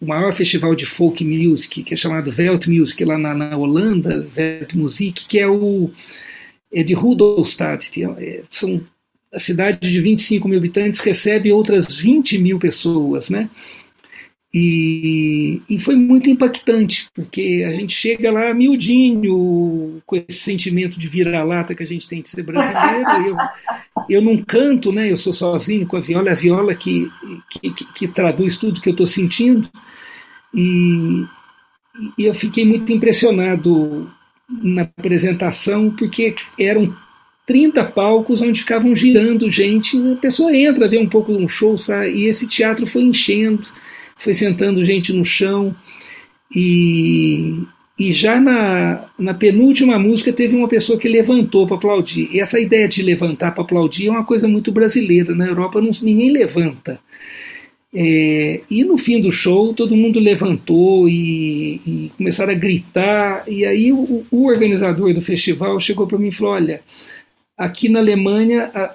o 0.00 0.06
maior 0.06 0.32
festival 0.32 0.74
de 0.74 0.86
folk 0.86 1.22
music, 1.22 1.82
que 1.82 1.92
é 1.92 1.96
chamado 1.96 2.32
Velt 2.32 2.66
Music, 2.66 3.04
lá 3.04 3.18
na, 3.18 3.34
na 3.34 3.54
Holanda, 3.54 4.22
Velt 4.22 4.72
Music, 4.72 5.26
que 5.26 5.38
é 5.38 5.46
o 5.46 5.90
é 6.72 6.82
de 6.82 6.94
Rudolstad. 6.94 7.84
É, 8.18 8.42
são 8.48 8.82
a 9.30 9.38
cidade 9.38 9.90
de 9.90 10.00
25 10.00 10.48
mil 10.48 10.58
habitantes 10.58 11.00
recebe 11.00 11.52
outras 11.52 11.96
20 11.96 12.38
mil 12.38 12.58
pessoas, 12.58 13.28
né? 13.28 13.50
E, 14.54 15.62
e, 15.66 15.80
foi 15.80 15.96
muito 15.96 16.28
impactante, 16.28 17.08
porque 17.14 17.64
a 17.66 17.72
gente 17.72 17.94
chega 17.94 18.30
lá 18.30 18.52
miudinho, 18.52 20.02
com 20.04 20.16
esse 20.16 20.40
sentimento 20.40 20.98
de 20.98 21.08
vira-lata 21.08 21.74
que 21.74 21.82
a 21.82 21.86
gente 21.86 22.06
tem 22.06 22.20
de 22.20 22.28
ser 22.28 22.42
brasileiro. 22.42 23.28
Eu, 23.28 23.36
eu 24.10 24.20
não 24.20 24.36
canto, 24.36 24.92
né? 24.92 25.10
eu 25.10 25.16
sou 25.16 25.32
sozinho 25.32 25.86
com 25.86 25.96
a 25.96 26.00
viola, 26.00 26.28
é 26.28 26.32
a 26.32 26.36
viola 26.36 26.74
que, 26.74 27.10
que, 27.50 27.70
que, 27.70 27.92
que 27.94 28.08
traduz 28.08 28.54
tudo 28.56 28.80
que 28.80 28.90
eu 28.90 28.92
estou 28.92 29.06
sentindo. 29.06 29.66
E, 30.54 31.24
e 32.18 32.26
eu 32.26 32.34
fiquei 32.34 32.66
muito 32.66 32.92
impressionado 32.92 34.10
na 34.50 34.82
apresentação, 34.82 35.88
porque 35.90 36.34
eram 36.60 36.94
30 37.46 37.82
palcos 37.86 38.42
onde 38.42 38.60
ficavam 38.60 38.94
girando 38.94 39.50
gente, 39.50 39.96
a 40.12 40.16
pessoa 40.16 40.54
entra, 40.54 40.88
vê 40.88 40.98
um 40.98 41.08
pouco 41.08 41.32
um 41.32 41.48
show, 41.48 41.74
e 42.14 42.24
esse 42.24 42.46
teatro 42.46 42.86
foi 42.86 43.00
enchendo 43.00 43.66
foi 44.16 44.34
sentando 44.34 44.84
gente 44.84 45.12
no 45.12 45.24
chão 45.24 45.74
e, 46.54 47.62
e 47.98 48.12
já 48.12 48.40
na, 48.40 49.08
na 49.18 49.34
penúltima 49.34 49.98
música 49.98 50.32
teve 50.32 50.56
uma 50.56 50.68
pessoa 50.68 50.98
que 50.98 51.08
levantou 51.08 51.66
para 51.66 51.76
aplaudir. 51.76 52.28
E 52.32 52.40
essa 52.40 52.60
ideia 52.60 52.88
de 52.88 53.02
levantar 53.02 53.52
para 53.52 53.62
aplaudir 53.62 54.08
é 54.08 54.10
uma 54.10 54.24
coisa 54.24 54.46
muito 54.46 54.70
brasileira. 54.70 55.34
Na 55.34 55.46
Europa 55.46 55.80
não, 55.80 55.90
ninguém 56.02 56.30
levanta. 56.30 57.00
É, 57.94 58.62
e 58.70 58.84
no 58.84 58.96
fim 58.96 59.20
do 59.20 59.30
show 59.30 59.74
todo 59.74 59.94
mundo 59.94 60.18
levantou 60.18 61.06
e, 61.06 61.78
e 61.86 62.10
começaram 62.16 62.52
a 62.52 62.56
gritar. 62.56 63.44
E 63.46 63.64
aí 63.66 63.92
o, 63.92 64.24
o 64.30 64.46
organizador 64.46 65.12
do 65.12 65.20
festival 65.20 65.78
chegou 65.78 66.06
para 66.06 66.18
mim 66.18 66.28
e 66.28 66.32
falou: 66.32 66.54
Olha, 66.54 66.80
Aqui 67.56 67.88
na 67.88 67.98
Alemanha, 67.98 68.70
a, 68.74 68.94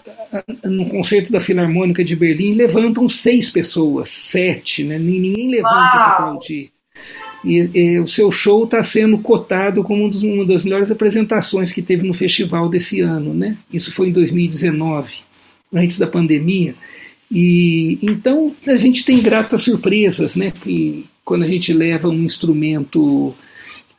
a, 0.63 0.69
no 0.69 0.89
concerto 0.89 1.31
da 1.31 1.39
Filarmônica 1.39 2.03
de 2.03 2.15
Berlim, 2.15 2.53
levantam 2.53 3.07
seis 3.07 3.49
pessoas, 3.49 4.09
sete, 4.09 4.83
né? 4.83 4.97
ninguém 4.97 5.49
levanta 5.49 5.91
para 5.91 6.05
aplaudir. 6.07 6.71
E, 7.45 7.69
e, 7.73 7.99
o 7.99 8.07
seu 8.07 8.31
show 8.31 8.63
está 8.63 8.81
sendo 8.81 9.19
cotado 9.19 9.83
como 9.83 10.05
um 10.05 10.09
dos, 10.09 10.23
uma 10.23 10.43
das 10.43 10.63
melhores 10.63 10.89
apresentações 10.89 11.71
que 11.71 11.83
teve 11.83 12.05
no 12.05 12.13
festival 12.13 12.67
desse 12.67 12.99
ano. 12.99 13.33
Né? 13.33 13.55
Isso 13.71 13.93
foi 13.93 14.09
em 14.09 14.11
2019, 14.11 15.19
antes 15.71 15.99
da 15.99 16.07
pandemia. 16.07 16.73
E 17.31 17.99
então 18.01 18.55
a 18.65 18.77
gente 18.77 19.03
tem 19.03 19.21
gratas 19.21 19.61
surpresas, 19.61 20.35
né? 20.35 20.51
Que 20.51 21.05
quando 21.25 21.43
a 21.43 21.47
gente 21.47 21.73
leva 21.73 22.07
um 22.07 22.23
instrumento 22.23 23.35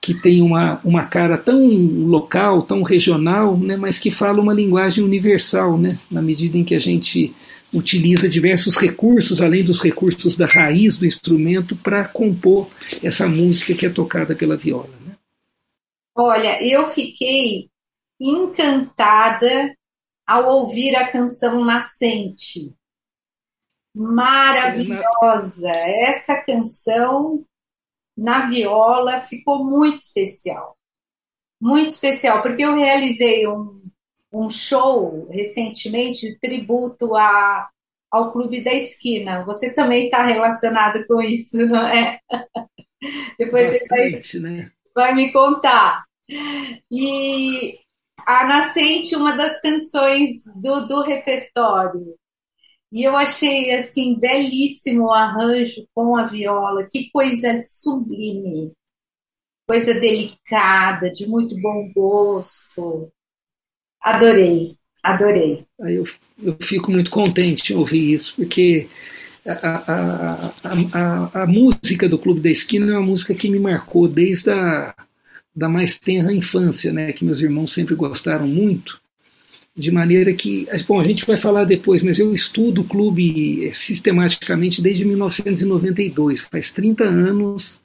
que 0.08 0.14
tem 0.14 0.40
uma, 0.40 0.80
uma 0.82 1.04
cara 1.04 1.36
tão 1.36 1.68
local, 1.68 2.62
tão 2.62 2.82
regional, 2.82 3.58
né, 3.58 3.76
mas 3.76 3.98
que 3.98 4.10
fala 4.10 4.40
uma 4.40 4.54
linguagem 4.54 5.04
universal, 5.04 5.76
né, 5.76 5.98
na 6.10 6.22
medida 6.22 6.56
em 6.56 6.64
que 6.64 6.74
a 6.74 6.78
gente 6.78 7.34
utiliza 7.72 8.26
diversos 8.26 8.78
recursos, 8.78 9.42
além 9.42 9.62
dos 9.62 9.82
recursos 9.82 10.34
da 10.34 10.46
raiz 10.46 10.96
do 10.96 11.04
instrumento, 11.04 11.76
para 11.76 12.08
compor 12.08 12.70
essa 13.02 13.28
música 13.28 13.74
que 13.74 13.84
é 13.84 13.90
tocada 13.90 14.34
pela 14.34 14.56
viola. 14.56 14.88
Né? 15.04 15.12
Olha, 16.16 16.62
eu 16.62 16.86
fiquei 16.86 17.68
encantada 18.18 19.74
ao 20.26 20.46
ouvir 20.60 20.96
a 20.96 21.12
canção 21.12 21.62
Nascente. 21.62 22.72
Maravilhosa! 23.94 25.70
Essa 26.06 26.36
canção 26.36 27.44
na 28.18 28.48
viola 28.48 29.20
ficou 29.20 29.64
muito 29.64 29.96
especial. 29.96 30.76
Muito 31.60 31.88
especial, 31.88 32.42
porque 32.42 32.64
eu 32.64 32.74
realizei 32.74 33.46
um, 33.46 33.72
um 34.32 34.50
show 34.50 35.28
recentemente 35.30 36.26
de 36.26 36.38
tributo 36.38 37.14
a, 37.14 37.68
ao 38.10 38.32
Clube 38.32 38.62
da 38.62 38.74
Esquina. 38.74 39.44
Você 39.44 39.72
também 39.72 40.06
está 40.06 40.26
relacionado 40.26 41.06
com 41.06 41.22
isso, 41.22 41.64
não 41.66 41.86
é? 41.86 42.18
Depois 43.38 43.72
Bastante, 43.72 44.28
você 44.28 44.40
vai, 44.40 44.50
né? 44.50 44.72
vai 44.94 45.14
me 45.14 45.32
contar. 45.32 46.04
E 46.90 47.78
a 48.26 48.46
Nascente, 48.46 49.14
uma 49.14 49.36
das 49.36 49.60
canções 49.60 50.44
do, 50.60 50.86
do 50.86 51.02
repertório. 51.02 52.16
E 52.90 53.02
eu 53.02 53.14
achei 53.14 53.74
assim 53.74 54.18
belíssimo 54.18 55.06
o 55.06 55.12
arranjo 55.12 55.86
com 55.94 56.16
a 56.16 56.24
viola, 56.24 56.86
que 56.90 57.10
coisa 57.10 57.60
sublime, 57.62 58.72
coisa 59.66 59.92
delicada, 60.00 61.10
de 61.12 61.26
muito 61.26 61.60
bom 61.60 61.92
gosto. 61.94 63.12
Adorei, 64.00 64.74
adorei. 65.02 65.66
Eu, 65.80 66.04
eu 66.42 66.56
fico 66.62 66.90
muito 66.90 67.10
contente 67.10 67.74
em 67.74 67.76
ouvir 67.76 68.14
isso, 68.14 68.34
porque 68.36 68.88
a, 69.46 69.52
a, 69.52 70.50
a, 70.92 71.42
a, 71.42 71.46
música 71.46 72.08
do 72.08 72.18
Clube 72.18 72.40
da 72.40 72.50
Esquina 72.50 72.86
é 72.86 72.96
uma 72.96 73.06
música 73.06 73.34
que 73.34 73.50
me 73.50 73.58
marcou 73.58 74.08
desde 74.08 74.50
a 74.50 74.94
da 75.54 75.68
mais 75.68 75.98
tenra 75.98 76.32
infância, 76.32 76.92
né, 76.92 77.12
que 77.12 77.24
meus 77.24 77.40
irmãos 77.40 77.74
sempre 77.74 77.96
gostaram 77.96 78.46
muito 78.46 79.00
de 79.78 79.92
maneira 79.92 80.32
que, 80.34 80.66
bom, 80.88 80.98
a 80.98 81.04
gente 81.04 81.24
vai 81.24 81.36
falar 81.36 81.62
depois, 81.62 82.02
mas 82.02 82.18
eu 82.18 82.34
estudo 82.34 82.80
o 82.80 82.84
clube 82.84 83.64
eh, 83.64 83.72
sistematicamente 83.72 84.82
desde 84.82 85.04
1992, 85.04 86.40
faz 86.40 86.72
30 86.72 87.04
anos, 87.04 87.80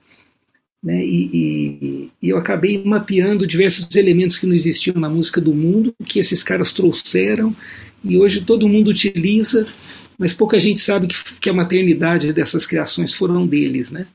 né, 0.83 1.05
e, 1.05 1.29
e, 1.31 2.11
e, 2.19 2.29
eu 2.29 2.35
acabei 2.35 2.83
mapeando 2.83 3.45
diversos 3.45 3.95
elementos 3.95 4.39
que 4.39 4.47
não 4.47 4.55
existiam 4.55 4.99
na 4.99 5.07
música 5.07 5.39
do 5.39 5.53
mundo, 5.53 5.93
que 6.03 6.17
esses 6.17 6.41
caras 6.41 6.73
trouxeram, 6.73 7.55
e 8.03 8.17
hoje 8.17 8.41
todo 8.41 8.67
mundo 8.67 8.89
utiliza, 8.89 9.67
mas 10.17 10.33
pouca 10.33 10.59
gente 10.59 10.79
sabe 10.79 11.05
que, 11.05 11.15
que 11.39 11.49
a 11.49 11.53
maternidade 11.53 12.33
dessas 12.33 12.65
criações 12.65 13.13
foram 13.13 13.45
deles, 13.45 13.91
né? 13.91 14.07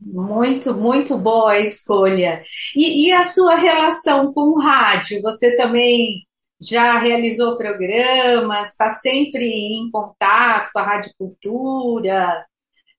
Muito, 0.00 0.72
muito 0.74 1.18
boa 1.18 1.52
a 1.52 1.60
escolha. 1.60 2.42
E, 2.76 3.08
e 3.08 3.12
a 3.12 3.22
sua 3.22 3.56
relação 3.56 4.32
com 4.32 4.50
o 4.50 4.58
rádio? 4.58 5.20
Você 5.22 5.56
também 5.56 6.24
já 6.62 6.98
realizou 6.98 7.56
programas, 7.56 8.70
está 8.70 8.88
sempre 8.88 9.44
em 9.44 9.90
contato 9.90 10.70
com 10.72 10.78
a 10.78 10.84
Rádio 10.84 11.12
Cultura, 11.18 12.46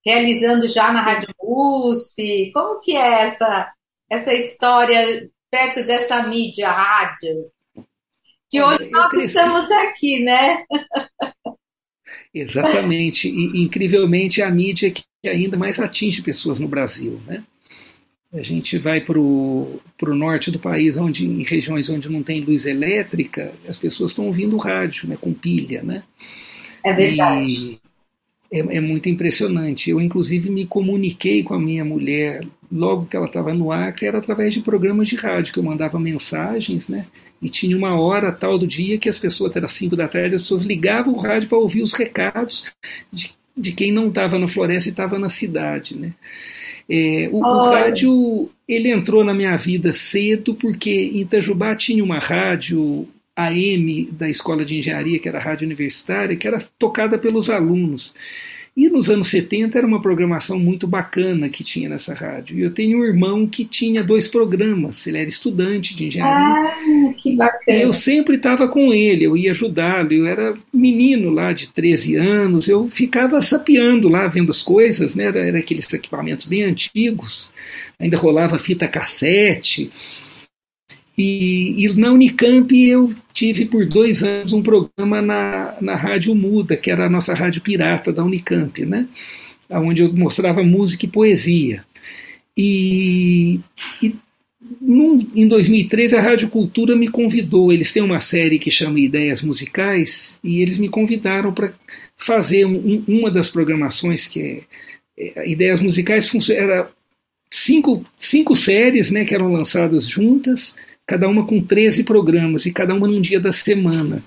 realizando 0.05 0.67
já 0.67 0.91
na 0.91 1.01
Rádio 1.01 1.29
USP. 1.39 2.51
Como 2.53 2.81
que 2.81 2.95
é 2.97 3.21
essa, 3.21 3.71
essa 4.09 4.33
história 4.33 5.29
perto 5.49 5.83
dessa 5.85 6.23
mídia 6.23 6.69
rádio? 6.69 7.49
Que 8.49 8.61
hoje 8.61 8.89
nós 8.91 9.13
estamos 9.13 9.71
aqui, 9.71 10.23
né? 10.23 10.65
Exatamente. 12.33 13.29
E, 13.29 13.63
incrivelmente, 13.63 14.41
é 14.41 14.45
a 14.45 14.51
mídia 14.51 14.91
que 14.91 15.03
ainda 15.25 15.57
mais 15.57 15.79
atinge 15.79 16.21
pessoas 16.21 16.59
no 16.59 16.67
Brasil, 16.67 17.21
né? 17.25 17.43
A 18.33 18.41
gente 18.41 18.79
vai 18.79 18.99
para 18.99 19.19
o 19.19 19.79
norte 20.01 20.49
do 20.49 20.57
país, 20.57 20.97
onde 20.97 21.25
em 21.25 21.43
regiões 21.43 21.89
onde 21.89 22.09
não 22.09 22.23
tem 22.23 22.41
luz 22.41 22.65
elétrica, 22.65 23.53
as 23.67 23.77
pessoas 23.77 24.11
estão 24.11 24.25
ouvindo 24.25 24.57
rádio, 24.57 25.07
né, 25.07 25.17
com 25.19 25.31
pilha, 25.31 25.83
né? 25.83 26.03
É 26.83 26.91
verdade. 26.91 27.79
É, 28.51 28.59
é, 28.59 28.81
muito 28.81 29.07
impressionante. 29.07 29.89
Eu, 29.89 30.01
inclusive, 30.01 30.49
me 30.49 30.65
comuniquei 30.65 31.43
com 31.43 31.53
a 31.53 31.59
minha 31.59 31.85
mulher 31.85 32.41
logo 32.71 33.05
que 33.05 33.15
ela 33.15 33.27
estava 33.27 33.53
no 33.53 33.69
que 33.93 34.05
era 34.05 34.17
através 34.17 34.53
de 34.53 34.61
programas 34.61 35.07
de 35.07 35.15
rádio, 35.15 35.53
que 35.53 35.59
eu 35.59 35.63
mandava 35.63 35.99
mensagens, 35.99 36.87
né? 36.87 37.05
E 37.41 37.49
tinha 37.49 37.77
uma 37.77 37.99
hora 37.99 38.31
tal 38.31 38.57
do 38.57 38.65
dia 38.65 38.97
que 38.97 39.09
as 39.09 39.19
pessoas, 39.19 39.55
era 39.55 39.67
cinco 39.67 39.95
da 39.95 40.07
tarde, 40.07 40.35
as 40.35 40.41
pessoas 40.41 40.65
ligavam 40.65 41.13
o 41.13 41.17
rádio 41.17 41.49
para 41.49 41.57
ouvir 41.57 41.83
os 41.83 41.93
recados 41.93 42.65
de, 43.11 43.31
de 43.55 43.71
quem 43.73 43.91
não 43.91 44.07
estava 44.07 44.39
na 44.39 44.47
floresta 44.47 44.89
e 44.89 44.91
estava 44.91 45.19
na 45.19 45.29
cidade, 45.29 45.97
né? 45.97 46.13
É, 46.89 47.29
o, 47.31 47.37
o, 47.37 47.69
rádio 47.69 48.49
ele 48.67 48.91
entrou 48.91 49.23
na 49.23 49.33
minha 49.33 49.55
vida 49.55 49.93
cedo 49.93 50.53
porque 50.55 50.91
em 50.91 51.21
Itajubá 51.21 51.75
tinha 51.75 52.03
uma 52.03 52.19
rádio 52.19 53.07
AM 53.35 54.09
da 54.11 54.29
escola 54.29 54.63
de 54.63 54.77
engenharia, 54.77 55.19
que 55.19 55.27
era 55.27 55.39
a 55.39 55.41
rádio 55.41 55.65
universitária, 55.65 56.35
que 56.35 56.47
era 56.47 56.63
tocada 56.77 57.17
pelos 57.17 57.49
alunos. 57.49 58.13
E 58.75 58.89
nos 58.89 59.07
anos 59.07 59.27
70 59.27 59.77
era 59.77 59.85
uma 59.85 60.01
programação 60.01 60.57
muito 60.57 60.87
bacana 60.87 61.47
que 61.47 61.63
tinha 61.63 61.87
nessa 61.87 62.15
rádio. 62.15 62.57
E 62.57 62.63
eu 62.63 62.71
tenho 62.71 62.99
um 62.99 63.03
irmão 63.03 63.45
que 63.45 63.63
tinha 63.63 64.03
dois 64.03 64.27
programas, 64.27 65.05
ele 65.05 65.19
era 65.19 65.29
estudante 65.29 65.95
de 65.95 66.05
engenharia. 66.05 66.71
Ah, 66.71 67.13
que 67.15 67.35
bacana. 67.35 67.77
E 67.77 67.83
eu 67.83 67.93
sempre 67.93 68.35
estava 68.35 68.67
com 68.67 68.91
ele, 68.91 69.25
eu 69.25 69.37
ia 69.37 69.51
ajudá-lo. 69.51 70.11
Eu 70.11 70.25
era 70.25 70.55
menino 70.73 71.29
lá 71.29 71.53
de 71.53 71.71
13 71.71 72.15
anos, 72.15 72.67
eu 72.67 72.89
ficava 72.89 73.39
sapeando 73.41 74.09
lá, 74.09 74.25
vendo 74.27 74.49
as 74.49 74.63
coisas, 74.63 75.13
né? 75.13 75.25
Era, 75.25 75.47
era 75.47 75.59
aqueles 75.59 75.93
equipamentos 75.93 76.47
bem 76.47 76.63
antigos, 76.63 77.51
ainda 77.99 78.17
rolava 78.17 78.57
fita 78.57 78.87
cassete. 78.87 79.91
E, 81.17 81.85
e, 81.85 81.93
na 81.93 82.11
Unicamp 82.11 82.75
eu 82.75 83.13
tive 83.33 83.65
por 83.65 83.85
dois 83.85 84.23
anos 84.23 84.51
um 84.51 84.63
programa 84.63 85.21
na, 85.21 85.75
na 85.79 85.95
Rádio 85.95 86.33
Muda, 86.33 86.75
que 86.75 86.89
era 86.89 87.05
a 87.05 87.09
nossa 87.09 87.33
rádio 87.33 87.61
pirata 87.61 88.11
da 88.11 88.23
Unicamp, 88.23 88.83
né? 88.85 89.07
onde 89.69 90.03
eu 90.03 90.13
mostrava 90.13 90.63
música 90.63 91.05
e 91.05 91.09
poesia. 91.09 91.85
E, 92.57 93.59
e 94.01 94.15
num, 94.79 95.27
em 95.35 95.47
2003 95.47 96.13
a 96.13 96.21
Rádio 96.21 96.49
Cultura 96.49 96.95
me 96.95 97.07
convidou, 97.07 97.71
eles 97.71 97.91
têm 97.91 98.03
uma 98.03 98.19
série 98.19 98.59
que 98.59 98.71
chama 98.71 98.99
Ideias 98.99 99.41
Musicais, 99.41 100.39
e 100.43 100.61
eles 100.61 100.77
me 100.77 100.89
convidaram 100.89 101.53
para 101.53 101.73
fazer 102.17 102.65
um, 102.65 103.03
uma 103.07 103.31
das 103.31 103.49
programações 103.49 104.27
que 104.27 104.63
é, 105.17 105.41
é 105.41 105.49
Ideias 105.49 105.79
Musicais, 105.79 106.31
era 106.49 106.89
cinco, 107.49 108.05
cinco 108.19 108.55
séries 108.55 109.11
né, 109.11 109.25
que 109.25 109.33
eram 109.33 109.51
lançadas 109.51 110.07
juntas, 110.07 110.75
cada 111.05 111.27
uma 111.27 111.45
com 111.45 111.61
13 111.61 112.03
programas 112.03 112.65
e 112.65 112.71
cada 112.71 112.93
uma 112.93 113.07
num 113.07 113.21
dia 113.21 113.39
da 113.39 113.51
semana. 113.51 114.23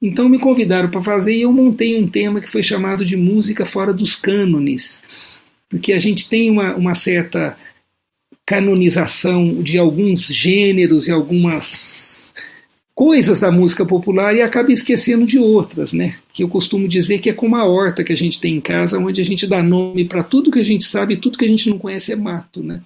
Então 0.00 0.28
me 0.28 0.38
convidaram 0.38 0.90
para 0.90 1.02
fazer 1.02 1.34
e 1.34 1.42
eu 1.42 1.52
montei 1.52 2.00
um 2.00 2.06
tema 2.06 2.40
que 2.40 2.50
foi 2.50 2.62
chamado 2.62 3.04
de 3.04 3.16
música 3.16 3.66
fora 3.66 3.92
dos 3.92 4.14
cânones, 4.14 5.02
porque 5.68 5.92
a 5.92 5.98
gente 5.98 6.28
tem 6.28 6.50
uma, 6.50 6.74
uma 6.76 6.94
certa 6.94 7.56
canonização 8.46 9.62
de 9.62 9.76
alguns 9.76 10.26
gêneros 10.28 11.08
e 11.08 11.10
algumas 11.10 12.32
coisas 12.94 13.38
da 13.38 13.52
música 13.52 13.84
popular 13.84 14.34
e 14.34 14.42
acaba 14.42 14.72
esquecendo 14.72 15.26
de 15.26 15.38
outras, 15.38 15.92
né? 15.92 16.16
Que 16.32 16.42
eu 16.42 16.48
costumo 16.48 16.88
dizer 16.88 17.18
que 17.18 17.30
é 17.30 17.32
como 17.32 17.54
a 17.54 17.64
horta 17.64 18.02
que 18.02 18.12
a 18.12 18.16
gente 18.16 18.40
tem 18.40 18.56
em 18.56 18.60
casa, 18.60 18.98
onde 18.98 19.20
a 19.20 19.24
gente 19.24 19.46
dá 19.46 19.62
nome 19.62 20.04
para 20.04 20.24
tudo 20.24 20.50
que 20.50 20.58
a 20.58 20.64
gente 20.64 20.84
sabe 20.84 21.14
e 21.14 21.16
tudo 21.16 21.38
que 21.38 21.44
a 21.44 21.48
gente 21.48 21.68
não 21.70 21.78
conhece 21.78 22.12
é 22.12 22.16
mato, 22.16 22.62
né? 22.62 22.80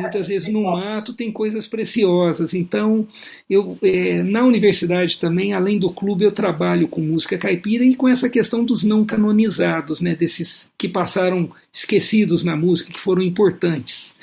Muitas 0.00 0.28
vezes 0.28 0.48
no 0.48 0.62
mato 0.62 1.12
tem 1.12 1.30
coisas 1.30 1.66
preciosas. 1.66 2.54
Então, 2.54 3.06
eu 3.48 3.76
é, 3.82 4.22
na 4.22 4.44
universidade 4.44 5.18
também, 5.20 5.52
além 5.52 5.78
do 5.78 5.92
clube, 5.92 6.24
eu 6.24 6.32
trabalho 6.32 6.88
com 6.88 7.00
música 7.00 7.36
caipira 7.36 7.84
e 7.84 7.94
com 7.94 8.08
essa 8.08 8.30
questão 8.30 8.64
dos 8.64 8.82
não 8.82 9.04
canonizados, 9.04 10.00
né, 10.00 10.14
desses 10.14 10.70
que 10.78 10.88
passaram 10.88 11.50
esquecidos 11.72 12.44
na 12.44 12.56
música, 12.56 12.92
que 12.92 13.00
foram 13.00 13.22
importantes. 13.22 14.14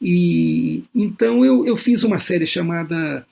E 0.00 0.82
então 0.94 1.44
eu, 1.44 1.66
eu 1.66 1.76
fiz 1.76 2.02
uma 2.02 2.18
série 2.18 2.46
chamada 2.46 3.26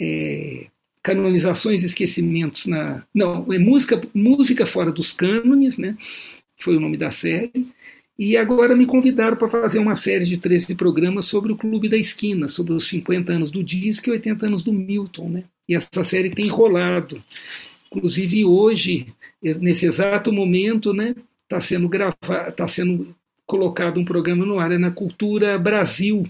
é, 0.00 0.66
Canonizações 1.02 1.82
e 1.82 1.86
Esquecimentos 1.86 2.66
na. 2.66 3.02
Não, 3.14 3.52
é 3.52 3.58
música, 3.58 4.00
música 4.14 4.64
fora 4.64 4.92
dos 4.92 5.12
cânones, 5.12 5.76
né? 5.76 5.96
Foi 6.58 6.76
o 6.76 6.80
nome 6.80 6.96
da 6.96 7.10
série. 7.10 7.68
E 8.18 8.36
agora 8.36 8.76
me 8.76 8.86
convidaram 8.86 9.36
para 9.36 9.48
fazer 9.48 9.80
uma 9.80 9.96
série 9.96 10.24
de 10.24 10.36
13 10.36 10.74
programas 10.76 11.24
sobre 11.24 11.52
o 11.52 11.56
Clube 11.56 11.88
da 11.88 11.96
Esquina, 11.96 12.46
sobre 12.46 12.72
os 12.72 12.88
50 12.88 13.32
anos 13.32 13.50
do 13.50 13.62
disco 13.62 14.08
e 14.08 14.12
80 14.12 14.46
anos 14.46 14.62
do 14.62 14.72
Milton. 14.72 15.28
Né? 15.28 15.44
E 15.68 15.74
essa 15.74 16.04
série 16.04 16.30
tem 16.30 16.46
rolado. 16.46 17.22
Inclusive 17.90 18.44
hoje, 18.44 19.08
nesse 19.42 19.86
exato 19.86 20.32
momento, 20.32 20.92
né, 20.92 21.14
está 21.42 21.60
sendo 21.60 21.88
gravado, 21.88 22.48
está 22.48 22.66
sendo 22.66 23.14
colocado 23.46 24.00
um 24.00 24.04
programa 24.04 24.44
no 24.44 24.58
ar, 24.58 24.72
é 24.72 24.78
na 24.78 24.90
Cultura 24.90 25.58
Brasil, 25.58 26.28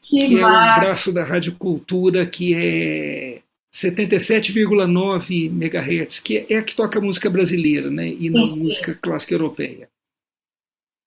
que, 0.00 0.28
que 0.28 0.34
é 0.34 0.46
o 0.46 0.48
braço 0.48 1.12
da 1.12 1.24
Rádio 1.24 1.54
Cultura, 1.56 2.26
que 2.26 2.54
é 2.54 3.40
77,9 3.74 5.46
MHz, 5.46 6.20
que 6.20 6.46
é 6.48 6.56
a 6.56 6.62
que 6.62 6.76
toca 6.76 7.00
música 7.00 7.28
brasileira, 7.28 7.90
né? 7.90 8.08
E 8.08 8.30
não 8.30 8.46
sim, 8.46 8.62
música 8.62 8.94
clássica 8.94 9.34
europeia. 9.34 9.88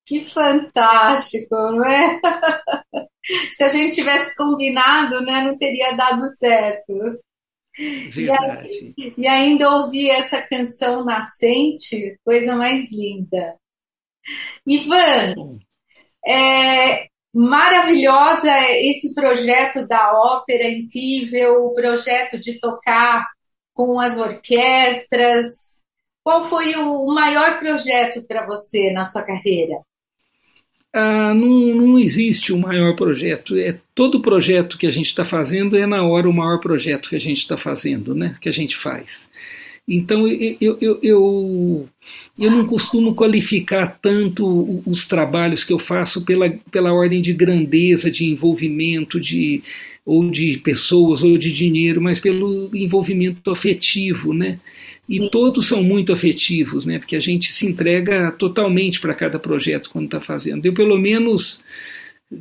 Que 0.07 0.21
fantástico, 0.21 1.53
não 1.53 1.83
é? 1.83 2.17
Se 3.51 3.61
a 3.61 3.67
gente 3.67 3.93
tivesse 3.93 4.33
combinado, 4.37 5.19
né, 5.19 5.41
não 5.41 5.57
teria 5.57 5.91
dado 5.97 6.21
certo. 6.37 6.93
Verdade. 7.77 8.93
E, 8.97 9.13
e 9.17 9.27
ainda 9.27 9.69
ouvir 9.69 10.09
essa 10.09 10.41
canção 10.41 11.03
nascente, 11.03 12.17
coisa 12.23 12.55
mais 12.55 12.89
linda. 12.89 13.57
Ivan, 14.65 15.59
é, 16.25 17.07
maravilhosa 17.33 18.49
esse 18.79 19.13
projeto 19.13 19.85
da 19.89 20.13
ópera, 20.13 20.69
incrível, 20.69 21.65
o 21.65 21.73
projeto 21.73 22.39
de 22.39 22.57
tocar 22.59 23.27
com 23.73 23.99
as 23.99 24.17
orquestras. 24.17 25.81
Qual 26.23 26.41
foi 26.41 26.75
o 26.77 27.05
maior 27.07 27.59
projeto 27.59 28.23
para 28.25 28.45
você 28.45 28.89
na 28.91 29.03
sua 29.03 29.25
carreira? 29.25 29.81
Ah, 30.99 31.31
não, 31.31 31.75
não 31.75 31.99
existe 31.99 32.51
um 32.51 32.57
maior 32.57 32.95
projeto. 32.95 33.55
É 33.55 33.77
todo 33.93 34.19
projeto 34.19 34.79
que 34.79 34.88
a 34.88 34.91
gente 34.91 35.05
está 35.05 35.23
fazendo 35.23 35.77
é 35.77 35.86
na 35.86 36.01
hora 36.01 36.27
o 36.27 36.33
maior 36.33 36.60
projeto 36.60 37.07
que 37.07 37.15
a 37.15 37.19
gente 37.19 37.38
está 37.38 37.55
fazendo, 37.55 38.15
né? 38.15 38.36
Que 38.41 38.49
a 38.49 38.51
gente 38.51 38.75
faz. 38.75 39.29
Então 39.88 40.28
eu, 40.28 40.78
eu, 40.82 41.00
eu, 41.02 41.89
eu 42.38 42.52
não 42.52 42.67
costumo 42.67 43.15
qualificar 43.15 43.97
tanto 44.02 44.82
os 44.86 45.06
trabalhos 45.06 45.63
que 45.63 45.71
eu 45.71 45.80
faço 45.80 46.26
pela, 46.26 46.50
pela 46.69 46.91
ordem 46.91 47.21
de 47.21 47.32
grandeza, 47.32 48.12
de 48.12 48.26
envolvimento, 48.26 49.17
de, 49.17 49.62
ou 50.06 50.30
de 50.30 50.58
pessoas, 50.58 51.23
ou 51.23 51.38
de 51.38 51.54
dinheiro, 51.54 52.02
mas 52.02 52.19
pelo 52.19 52.69
envolvimento 52.73 53.50
afetivo, 53.50 54.34
né? 54.34 54.60
Sim. 55.02 55.26
E 55.26 55.30
todos 55.30 55.67
são 55.67 55.82
muito 55.82 56.12
afetivos, 56.12 56.86
né? 56.86 57.00
Porque 57.00 57.15
a 57.15 57.21
gente 57.21 57.54
se 57.54 57.65
entrega 57.65 58.30
totalmente 58.34 59.00
para 59.00 59.13
cada 59.13 59.39
projeto 59.39 59.89
quando 59.89 60.06
está 60.06 60.19
fazendo. 60.19 60.65
Eu, 60.65 60.73
pelo 60.73 60.97
menos, 60.97 61.63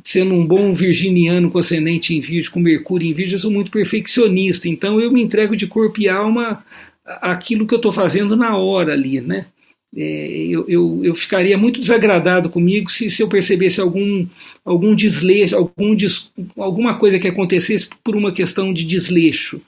sendo 0.03 0.33
um 0.33 0.45
bom 0.45 0.73
virginiano 0.73 1.49
com 1.49 1.59
ascendente 1.59 2.13
em 2.13 2.19
virgem, 2.19 2.51
com 2.51 2.59
Mercúrio 2.59 3.07
em 3.09 3.13
virgem, 3.13 3.35
eu 3.35 3.39
sou 3.39 3.51
muito 3.51 3.71
perfeccionista. 3.71 4.67
Então 4.67 4.99
eu 4.99 5.11
me 5.11 5.21
entrego 5.21 5.55
de 5.55 5.65
corpo 5.65 6.01
e 6.01 6.09
alma 6.09 6.63
aquilo 7.07 7.65
que 7.65 7.73
eu 7.73 7.77
estou 7.77 7.91
fazendo 7.91 8.35
na 8.35 8.57
hora 8.57 8.93
ali, 8.93 9.21
né? 9.21 9.47
É, 9.95 10.01
eu, 10.49 10.65
eu, 10.67 11.01
eu, 11.05 11.15
ficaria 11.15 11.57
muito 11.57 11.79
desagradado 11.79 12.49
comigo 12.49 12.91
se, 12.91 13.09
se 13.09 13.23
eu 13.23 13.29
percebesse 13.29 13.79
algum, 13.79 14.27
algum 14.65 14.93
desleixo, 14.93 15.55
algum 15.55 15.95
des, 15.95 16.29
alguma 16.57 16.97
coisa 16.97 17.17
que 17.17 17.27
acontecesse 17.27 17.89
por 18.03 18.15
uma 18.15 18.33
questão 18.33 18.73
de 18.73 18.83
desleixo. 18.83 19.61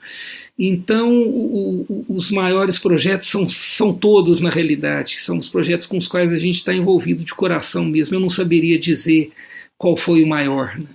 Então, 0.58 1.10
o, 1.10 1.86
o, 1.88 2.04
os 2.10 2.30
maiores 2.30 2.78
projetos 2.78 3.28
são, 3.28 3.48
são 3.48 3.94
todos, 3.94 4.42
na 4.42 4.50
realidade, 4.50 5.18
são 5.18 5.38
os 5.38 5.48
projetos 5.48 5.86
com 5.86 5.96
os 5.96 6.06
quais 6.06 6.30
a 6.30 6.36
gente 6.36 6.56
está 6.56 6.74
envolvido 6.74 7.24
de 7.24 7.34
coração 7.34 7.86
mesmo. 7.86 8.14
Eu 8.14 8.20
não 8.20 8.28
saberia 8.28 8.78
dizer 8.78 9.32
qual 9.78 9.96
foi 9.96 10.22
o 10.22 10.28
maior. 10.28 10.78
Né? 10.78 10.86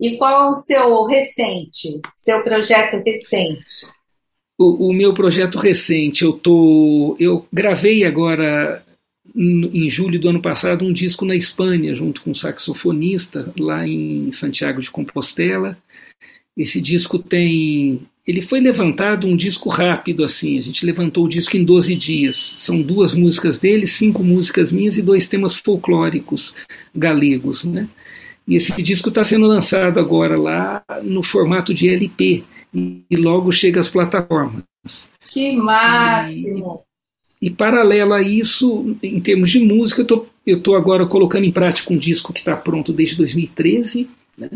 E 0.00 0.16
qual 0.16 0.46
é 0.46 0.48
o 0.48 0.54
seu 0.54 1.04
recente, 1.04 2.00
seu 2.16 2.42
projeto 2.42 3.02
recente? 3.04 3.86
O, 4.60 4.90
o 4.90 4.92
meu 4.92 5.14
projeto 5.14 5.56
recente, 5.56 6.22
eu 6.22 6.34
tô, 6.34 7.16
eu 7.18 7.46
gravei 7.50 8.04
agora 8.04 8.84
em 9.34 9.88
julho 9.88 10.20
do 10.20 10.28
ano 10.28 10.42
passado 10.42 10.84
um 10.84 10.92
disco 10.92 11.24
na 11.24 11.34
Espanha 11.34 11.94
junto 11.94 12.20
com 12.20 12.32
um 12.32 12.34
saxofonista 12.34 13.50
lá 13.58 13.88
em 13.88 14.30
Santiago 14.32 14.82
de 14.82 14.90
Compostela. 14.90 15.78
Esse 16.54 16.78
disco 16.78 17.18
tem 17.18 18.02
ele 18.26 18.42
foi 18.42 18.60
levantado 18.60 19.26
um 19.26 19.34
disco 19.34 19.70
rápido 19.70 20.22
assim. 20.22 20.58
A 20.58 20.62
gente 20.62 20.84
levantou 20.84 21.24
o 21.24 21.28
disco 21.28 21.56
em 21.56 21.64
12 21.64 21.96
dias. 21.96 22.36
São 22.36 22.82
duas 22.82 23.14
músicas 23.14 23.58
dele, 23.58 23.86
cinco 23.86 24.22
músicas 24.22 24.70
minhas 24.70 24.98
e 24.98 25.02
dois 25.02 25.26
temas 25.26 25.56
folclóricos 25.56 26.54
galegos, 26.94 27.64
né? 27.64 27.88
E 28.46 28.56
esse 28.56 28.82
disco 28.82 29.08
está 29.08 29.24
sendo 29.24 29.46
lançado 29.46 29.98
agora 29.98 30.36
lá 30.36 30.84
no 31.02 31.22
formato 31.22 31.72
de 31.72 31.88
LP 31.88 32.44
e, 32.74 33.16
logo 33.16 33.50
chega 33.50 33.80
às 33.80 33.88
plataformas. 33.88 34.62
Que 35.32 35.56
máximo! 35.56 36.82
E, 37.40 37.46
e 37.48 37.50
paralelo 37.50 38.14
a 38.14 38.22
isso, 38.22 38.96
em 39.02 39.20
termos 39.20 39.50
de 39.50 39.60
música, 39.60 40.06
eu 40.46 40.58
estou 40.58 40.76
agora 40.76 41.06
colocando 41.06 41.44
em 41.44 41.52
prática 41.52 41.92
um 41.92 41.98
disco 41.98 42.32
que 42.32 42.40
está 42.40 42.56
pronto 42.56 42.92
desde 42.92 43.16
2013, 43.16 44.08
né? 44.36 44.50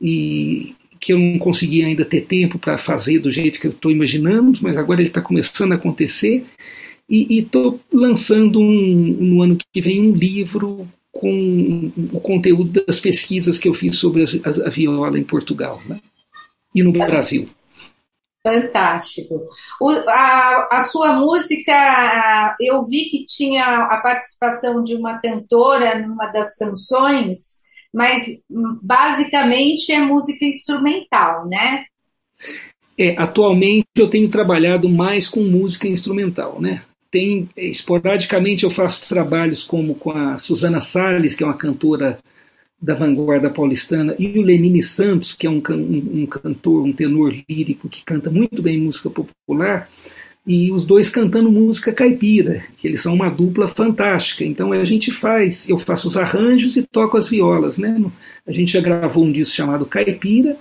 e 0.00 0.74
que 1.00 1.12
eu 1.12 1.18
não 1.18 1.38
consegui 1.38 1.84
ainda 1.84 2.04
ter 2.04 2.22
tempo 2.22 2.58
para 2.58 2.78
fazer 2.78 3.18
do 3.18 3.30
jeito 3.30 3.60
que 3.60 3.66
eu 3.66 3.72
estou 3.72 3.90
imaginando, 3.90 4.58
mas 4.62 4.76
agora 4.76 5.00
ele 5.00 5.08
está 5.08 5.20
começando 5.20 5.72
a 5.72 5.74
acontecer. 5.74 6.46
E 7.08 7.38
estou 7.38 7.78
lançando 7.92 8.58
um, 8.58 9.16
no 9.20 9.42
ano 9.42 9.58
que 9.70 9.80
vem 9.82 10.00
um 10.00 10.14
livro 10.14 10.88
com 11.12 11.92
o 12.12 12.20
conteúdo 12.20 12.82
das 12.86 12.98
pesquisas 13.00 13.58
que 13.58 13.68
eu 13.68 13.74
fiz 13.74 13.96
sobre 13.96 14.22
a, 14.22 14.66
a 14.66 14.70
viola 14.70 15.18
em 15.18 15.22
Portugal. 15.22 15.82
Né? 15.86 16.00
E 16.74 16.82
no 16.82 16.92
Brasil. 16.92 17.48
Fantástico. 18.46 19.48
O, 19.80 19.88
a, 19.88 20.68
a 20.70 20.80
sua 20.80 21.14
música, 21.14 22.54
eu 22.60 22.82
vi 22.84 23.06
que 23.06 23.24
tinha 23.24 23.64
a 23.64 23.96
participação 23.98 24.82
de 24.82 24.94
uma 24.94 25.18
cantora 25.18 25.98
numa 25.98 26.26
das 26.26 26.54
canções, 26.58 27.62
mas 27.92 28.42
basicamente 28.82 29.92
é 29.92 30.00
música 30.00 30.44
instrumental, 30.44 31.48
né? 31.48 31.86
É, 32.98 33.16
atualmente 33.16 33.86
eu 33.96 34.10
tenho 34.10 34.28
trabalhado 34.28 34.90
mais 34.90 35.26
com 35.26 35.40
música 35.40 35.88
instrumental, 35.88 36.60
né? 36.60 36.82
Tem, 37.10 37.48
esporadicamente 37.56 38.64
eu 38.64 38.70
faço 38.70 39.08
trabalhos 39.08 39.62
como 39.62 39.94
com 39.94 40.10
a 40.10 40.38
Susana 40.38 40.82
Salles, 40.82 41.34
que 41.34 41.42
é 41.42 41.46
uma 41.46 41.56
cantora 41.56 42.18
da 42.84 42.94
vanguarda 42.94 43.48
paulistana, 43.48 44.14
e 44.18 44.38
o 44.38 44.42
Lenine 44.42 44.82
Santos, 44.82 45.32
que 45.32 45.46
é 45.46 45.50
um, 45.50 45.62
um, 45.70 46.22
um, 46.22 46.26
cantor, 46.26 46.84
um 46.84 46.92
tenor 46.92 47.34
lírico 47.48 47.88
que 47.88 48.04
canta 48.04 48.30
muito 48.30 48.60
bem 48.60 48.78
música 48.78 49.08
popular, 49.08 49.88
e 50.46 50.70
os 50.70 50.84
dois 50.84 51.08
cantando 51.08 51.50
música 51.50 51.94
caipira, 51.94 52.62
que 52.76 52.86
eles 52.86 53.00
são 53.00 53.14
uma 53.14 53.30
dupla 53.30 53.66
fantástica. 53.66 54.44
Então 54.44 54.70
a 54.70 54.84
gente 54.84 55.10
faz, 55.10 55.66
eu 55.66 55.78
faço 55.78 56.08
os 56.08 56.18
arranjos 56.18 56.76
e 56.76 56.82
toco 56.82 57.16
as 57.16 57.26
violas, 57.26 57.78
né? 57.78 57.98
A 58.46 58.52
gente 58.52 58.74
já 58.74 58.82
gravou 58.82 59.24
um 59.24 59.32
disco 59.32 59.56
chamado 59.56 59.86
Caipira 59.86 60.58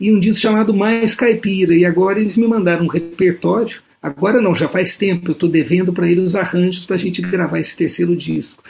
e 0.00 0.10
um 0.10 0.18
disco 0.18 0.42
chamado 0.42 0.74
Mais 0.74 1.14
Caipira, 1.14 1.72
e 1.72 1.84
agora 1.84 2.18
eles 2.18 2.36
me 2.36 2.48
mandaram 2.48 2.86
um 2.86 2.88
repertório. 2.88 3.80
Agora 4.02 4.42
não, 4.42 4.56
já 4.56 4.68
faz 4.68 4.96
tempo, 4.96 5.30
eu 5.30 5.34
estou 5.34 5.48
devendo 5.48 5.92
para 5.92 6.10
eles 6.10 6.24
os 6.24 6.34
arranjos 6.34 6.84
para 6.84 6.96
a 6.96 6.98
gente 6.98 7.22
gravar 7.22 7.60
esse 7.60 7.76
terceiro 7.76 8.16
disco 8.16 8.60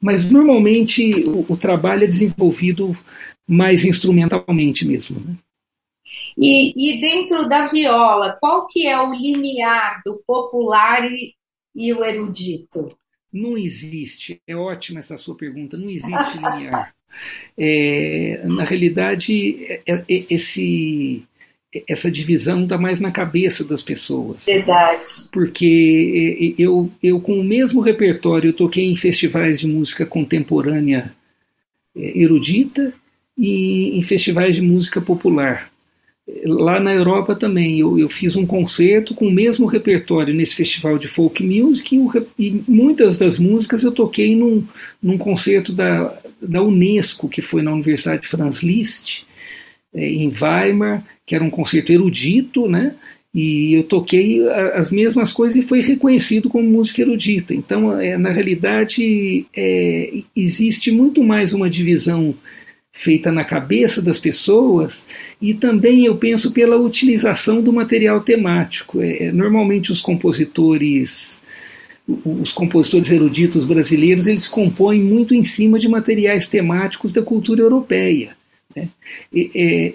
mas 0.00 0.24
normalmente 0.24 1.24
o, 1.28 1.52
o 1.52 1.56
trabalho 1.56 2.04
é 2.04 2.06
desenvolvido 2.06 2.96
mais 3.46 3.84
instrumentalmente 3.84 4.86
mesmo. 4.86 5.20
Né? 5.20 5.36
E, 6.36 6.72
e, 6.76 7.00
dentro 7.00 7.48
da 7.48 7.66
viola, 7.66 8.36
qual 8.40 8.66
que 8.66 8.86
é 8.86 9.00
o 9.00 9.12
limiar 9.12 10.00
do 10.04 10.22
popular 10.26 11.04
e, 11.04 11.34
e 11.74 11.92
o 11.92 12.04
erudito? 12.04 12.88
Não 13.32 13.56
existe. 13.56 14.40
É 14.46 14.56
ótima 14.56 15.00
essa 15.00 15.16
sua 15.16 15.36
pergunta. 15.36 15.76
Não 15.76 15.90
existe 15.90 16.36
limiar. 16.36 16.94
É, 17.56 18.42
na 18.44 18.64
realidade, 18.64 19.64
é, 19.64 19.82
é, 19.86 20.04
esse 20.06 21.26
essa 21.86 22.10
divisão 22.10 22.62
está 22.62 22.78
mais 22.78 22.98
na 22.98 23.10
cabeça 23.10 23.62
das 23.62 23.82
pessoas. 23.82 24.44
Verdade. 24.46 25.06
Porque 25.30 26.54
eu, 26.58 26.90
eu 27.02 27.20
com 27.20 27.38
o 27.38 27.44
mesmo 27.44 27.80
repertório, 27.80 28.48
eu 28.48 28.54
toquei 28.54 28.84
em 28.84 28.96
festivais 28.96 29.60
de 29.60 29.66
música 29.66 30.06
contemporânea 30.06 31.12
é, 31.94 32.18
erudita 32.18 32.92
e 33.36 33.98
em 33.98 34.02
festivais 34.02 34.54
de 34.54 34.62
música 34.62 35.00
popular. 35.00 35.70
Lá 36.44 36.78
na 36.78 36.92
Europa 36.92 37.34
também, 37.34 37.80
eu, 37.80 37.98
eu 37.98 38.08
fiz 38.08 38.36
um 38.36 38.44
concerto 38.44 39.14
com 39.14 39.26
o 39.26 39.32
mesmo 39.32 39.66
repertório 39.66 40.34
nesse 40.34 40.54
festival 40.54 40.98
de 40.98 41.08
folk 41.08 41.42
music 41.42 41.96
e, 41.96 42.46
e 42.46 42.64
muitas 42.68 43.16
das 43.16 43.38
músicas 43.38 43.82
eu 43.82 43.92
toquei 43.92 44.36
num, 44.36 44.66
num 45.02 45.16
concerto 45.16 45.72
da, 45.72 46.18
da 46.40 46.62
Unesco, 46.62 47.28
que 47.28 47.40
foi 47.40 47.62
na 47.62 47.72
Universidade 47.72 48.22
de 48.22 48.28
Franz 48.28 48.62
Liszt, 48.62 49.24
é, 49.94 50.06
em 50.06 50.28
Weimar, 50.28 51.02
que 51.28 51.34
era 51.34 51.44
um 51.44 51.50
concerto 51.50 51.92
erudito, 51.92 52.66
né? 52.66 52.94
E 53.34 53.74
eu 53.74 53.82
toquei 53.82 54.40
as 54.48 54.90
mesmas 54.90 55.30
coisas 55.30 55.62
e 55.62 55.66
foi 55.66 55.82
reconhecido 55.82 56.48
como 56.48 56.66
música 56.66 57.02
erudita. 57.02 57.52
Então, 57.54 58.00
é, 58.00 58.16
na 58.16 58.30
realidade, 58.30 59.44
é, 59.54 60.22
existe 60.34 60.90
muito 60.90 61.22
mais 61.22 61.52
uma 61.52 61.68
divisão 61.68 62.34
feita 62.90 63.30
na 63.30 63.44
cabeça 63.44 64.00
das 64.00 64.18
pessoas 64.18 65.06
e 65.40 65.52
também 65.52 66.06
eu 66.06 66.16
penso 66.16 66.50
pela 66.50 66.78
utilização 66.78 67.60
do 67.60 67.74
material 67.74 68.22
temático. 68.22 69.02
É, 69.02 69.24
é 69.24 69.32
normalmente 69.32 69.92
os 69.92 70.00
compositores 70.00 71.38
os 72.24 72.52
compositores 72.52 73.10
eruditos 73.10 73.66
brasileiros 73.66 74.26
eles 74.26 74.48
compõem 74.48 74.98
muito 75.02 75.34
em 75.34 75.44
cima 75.44 75.78
de 75.78 75.86
materiais 75.86 76.46
temáticos 76.46 77.12
da 77.12 77.20
cultura 77.20 77.60
europeia 77.60 78.34
Né? 78.74 78.88
E, 79.30 79.94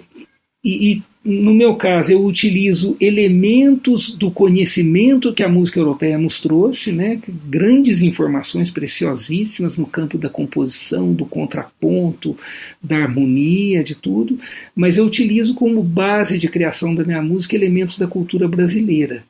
e, 0.64 0.92
e, 0.92 1.02
no 1.22 1.52
meu 1.52 1.74
caso, 1.76 2.10
eu 2.10 2.24
utilizo 2.24 2.96
elementos 2.98 4.10
do 4.10 4.30
conhecimento 4.30 5.32
que 5.32 5.42
a 5.42 5.48
música 5.48 5.78
europeia 5.78 6.16
nos 6.16 6.40
trouxe, 6.40 6.90
né? 6.90 7.20
grandes 7.46 8.00
informações 8.00 8.70
preciosíssimas 8.70 9.76
no 9.76 9.86
campo 9.86 10.16
da 10.16 10.30
composição, 10.30 11.12
do 11.12 11.26
contraponto, 11.26 12.36
da 12.82 12.96
harmonia, 12.96 13.84
de 13.84 13.94
tudo, 13.94 14.38
mas 14.74 14.96
eu 14.96 15.04
utilizo 15.04 15.54
como 15.54 15.82
base 15.82 16.38
de 16.38 16.48
criação 16.48 16.94
da 16.94 17.04
minha 17.04 17.22
música 17.22 17.54
elementos 17.54 17.98
da 17.98 18.06
cultura 18.06 18.48
brasileira. 18.48 19.22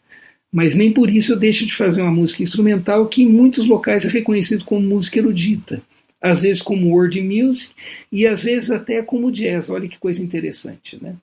Mas 0.53 0.77
nem 0.77 0.93
por 0.93 1.11
isso 1.11 1.33
eu 1.33 1.37
deixo 1.37 1.67
de 1.67 1.75
fazer 1.75 2.01
uma 2.01 2.13
música 2.13 2.45
instrumental 2.45 3.09
que 3.09 3.25
em 3.25 3.29
muitos 3.29 3.67
locais 3.67 4.05
é 4.05 4.09
reconhecido 4.09 4.65
como 4.65 4.81
música 4.81 5.19
erudita 5.19 5.83
às 6.25 6.41
vezes 6.41 6.63
como 6.63 6.89
world 6.89 7.21
music 7.21 7.75
e 8.11 8.27
às 8.27 8.45
vezes 8.45 8.71
até 8.71 9.03
como 9.03 9.31
jazz. 9.31 9.69
Olha 9.69 9.87
que 9.87 9.99
coisa 9.99 10.23
interessante, 10.23 10.99
né? 11.03 11.17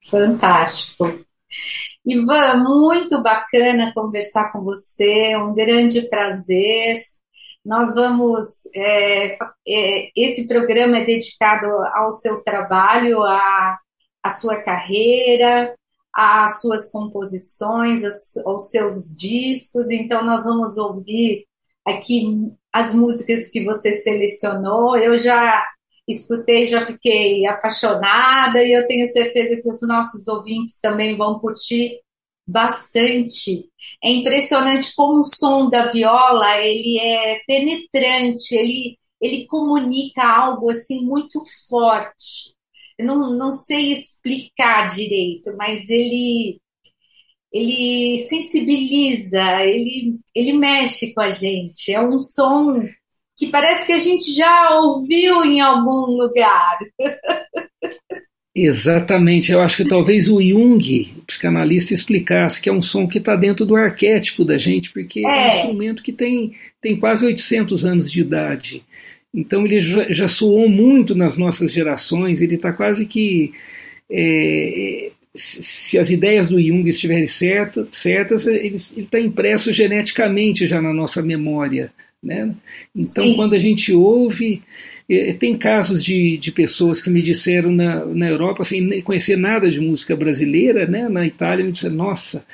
Fantástico. 0.00 1.04
Ivan, 2.06 2.62
muito 2.62 3.20
bacana 3.20 3.92
conversar 3.92 4.52
com 4.52 4.62
você, 4.62 5.36
um 5.36 5.52
grande 5.52 6.08
prazer. 6.08 6.94
Nós 7.64 7.94
vamos. 7.94 8.64
É, 8.76 9.36
é, 9.68 10.10
esse 10.16 10.46
programa 10.46 10.98
é 10.98 11.04
dedicado 11.04 11.66
ao 11.94 12.12
seu 12.12 12.42
trabalho, 12.44 13.20
à, 13.22 13.76
à 14.22 14.30
sua 14.30 14.62
carreira, 14.62 15.74
às 16.14 16.60
suas 16.60 16.92
composições, 16.92 18.04
aos, 18.04 18.46
aos 18.46 18.70
seus 18.70 19.16
discos. 19.16 19.90
Então, 19.90 20.24
nós 20.24 20.44
vamos 20.44 20.76
ouvir 20.78 21.44
aqui 21.84 22.52
as 22.72 22.94
músicas 22.94 23.48
que 23.48 23.64
você 23.64 23.92
selecionou. 23.92 24.96
Eu 24.96 25.18
já 25.18 25.64
escutei, 26.08 26.66
já 26.66 26.84
fiquei 26.84 27.46
apaixonada 27.46 28.62
e 28.64 28.72
eu 28.72 28.86
tenho 28.86 29.06
certeza 29.06 29.60
que 29.60 29.68
os 29.68 29.80
nossos 29.86 30.26
ouvintes 30.28 30.80
também 30.80 31.16
vão 31.16 31.38
curtir 31.38 32.00
bastante. 32.46 33.66
É 34.02 34.10
impressionante 34.10 34.94
como 34.94 35.20
o 35.20 35.24
som 35.24 35.68
da 35.68 35.86
viola 35.86 36.58
ele 36.58 36.98
é 36.98 37.40
penetrante, 37.46 38.54
ele, 38.54 38.96
ele 39.20 39.46
comunica 39.46 40.22
algo 40.24 40.70
assim 40.70 41.04
muito 41.04 41.40
forte. 41.68 42.54
Eu 42.98 43.06
não, 43.06 43.30
não 43.36 43.52
sei 43.52 43.92
explicar 43.92 44.86
direito, 44.86 45.54
mas 45.56 45.88
ele 45.88 46.60
ele 47.52 48.18
sensibiliza, 48.18 49.62
ele, 49.64 50.18
ele 50.34 50.52
mexe 50.54 51.12
com 51.12 51.20
a 51.20 51.30
gente. 51.30 51.92
É 51.92 52.00
um 52.00 52.18
som 52.18 52.82
que 53.36 53.48
parece 53.48 53.86
que 53.86 53.92
a 53.92 53.98
gente 53.98 54.32
já 54.32 54.70
ouviu 54.78 55.44
em 55.44 55.60
algum 55.60 56.16
lugar. 56.16 56.78
Exatamente, 58.54 59.50
eu 59.50 59.62
acho 59.62 59.78
que 59.78 59.88
talvez 59.88 60.28
o 60.28 60.38
Jung, 60.38 61.14
o 61.16 61.22
psicanalista, 61.22 61.94
explicasse 61.94 62.60
que 62.60 62.68
é 62.68 62.72
um 62.72 62.82
som 62.82 63.08
que 63.08 63.16
está 63.16 63.34
dentro 63.34 63.64
do 63.64 63.74
arquétipo 63.74 64.44
da 64.44 64.58
gente, 64.58 64.92
porque 64.92 65.20
é, 65.20 65.22
é 65.22 65.32
um 65.32 65.56
instrumento 65.56 66.02
que 66.02 66.12
tem, 66.12 66.52
tem 66.78 66.94
quase 66.94 67.24
800 67.24 67.86
anos 67.86 68.12
de 68.12 68.20
idade. 68.20 68.82
Então 69.32 69.64
ele 69.64 69.80
já, 69.80 70.12
já 70.12 70.28
soou 70.28 70.68
muito 70.68 71.14
nas 71.14 71.34
nossas 71.34 71.72
gerações, 71.72 72.42
ele 72.42 72.56
está 72.56 72.74
quase 72.74 73.06
que 73.06 73.52
é, 74.10 75.10
se 75.34 75.98
as 75.98 76.10
ideias 76.10 76.48
do 76.48 76.60
Jung 76.60 76.86
estiverem 76.88 77.26
certas, 77.26 77.88
certas 77.92 78.46
ele 78.46 78.76
está 78.76 79.18
impresso 79.18 79.72
geneticamente 79.72 80.66
já 80.66 80.80
na 80.80 80.92
nossa 80.92 81.22
memória. 81.22 81.92
Né? 82.22 82.54
Então, 82.94 83.24
Sim. 83.24 83.34
quando 83.34 83.54
a 83.54 83.58
gente 83.58 83.92
ouve, 83.92 84.62
tem 85.40 85.56
casos 85.56 86.04
de, 86.04 86.36
de 86.36 86.52
pessoas 86.52 87.02
que 87.02 87.10
me 87.10 87.22
disseram 87.22 87.72
na, 87.72 88.04
na 88.04 88.28
Europa, 88.28 88.62
sem 88.62 89.00
conhecer 89.00 89.36
nada 89.36 89.70
de 89.70 89.80
música 89.80 90.14
brasileira, 90.14 90.86
né? 90.86 91.08
na 91.08 91.26
Itália, 91.26 91.64
me 91.64 91.72
disseram: 91.72 91.96
Nossa, 91.96 92.44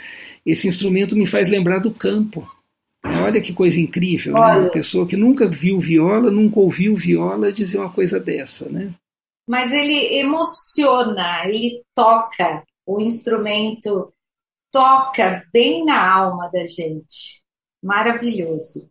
esse 0.46 0.68
instrumento 0.68 1.16
me 1.16 1.26
faz 1.26 1.48
lembrar 1.48 1.80
do 1.80 1.90
campo. 1.90 2.48
Olha 3.04 3.40
que 3.40 3.52
coisa 3.52 3.78
incrível, 3.78 4.34
né? 4.34 4.40
uma 4.40 4.70
pessoa 4.70 5.06
que 5.06 5.16
nunca 5.16 5.48
viu 5.48 5.78
viola, 5.78 6.30
nunca 6.30 6.58
ouviu 6.58 6.96
viola 6.96 7.52
dizer 7.52 7.78
uma 7.78 7.90
coisa 7.90 8.18
dessa. 8.18 8.68
Né? 8.68 8.92
mas 9.48 9.72
ele 9.72 10.18
emociona, 10.18 11.42
ele 11.46 11.82
toca, 11.94 12.62
o 12.88 13.02
instrumento 13.02 14.10
toca 14.72 15.44
bem 15.52 15.84
na 15.84 16.10
alma 16.10 16.48
da 16.50 16.66
gente. 16.66 17.42
Maravilhoso. 17.82 18.88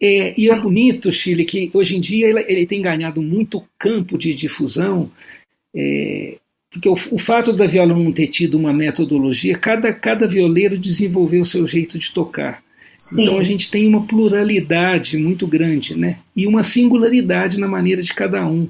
É, 0.00 0.32
e 0.40 0.48
é 0.48 0.58
bonito, 0.58 1.12
Chile, 1.12 1.44
que 1.44 1.70
hoje 1.74 1.96
em 1.96 2.00
dia 2.00 2.26
ele, 2.26 2.44
ele 2.48 2.66
tem 2.66 2.80
ganhado 2.80 3.20
muito 3.20 3.62
campo 3.78 4.16
de 4.16 4.32
difusão, 4.32 5.10
é, 5.76 6.38
porque 6.70 6.88
o, 6.88 6.94
o, 7.10 7.18
fato 7.18 7.52
da 7.52 7.66
viola 7.66 7.94
não 7.94 8.12
ter 8.12 8.28
tido 8.28 8.56
uma 8.56 8.72
metodologia, 8.72 9.58
cada, 9.58 9.92
cada 9.92 10.26
violeiro 10.26 10.78
desenvolveu 10.78 11.42
o 11.42 11.46
seu 11.46 11.66
jeito 11.66 11.98
de 11.98 12.12
tocar. 12.12 12.62
Sim. 12.96 13.24
Então 13.24 13.38
a 13.38 13.44
gente 13.44 13.70
tem 13.70 13.86
uma 13.86 14.06
pluralidade 14.06 15.16
muito 15.18 15.46
grande, 15.46 15.96
né? 15.96 16.18
E 16.34 16.46
uma 16.46 16.62
singularidade 16.62 17.60
na 17.60 17.68
maneira 17.68 18.00
de 18.00 18.14
cada 18.14 18.44
um. 18.46 18.68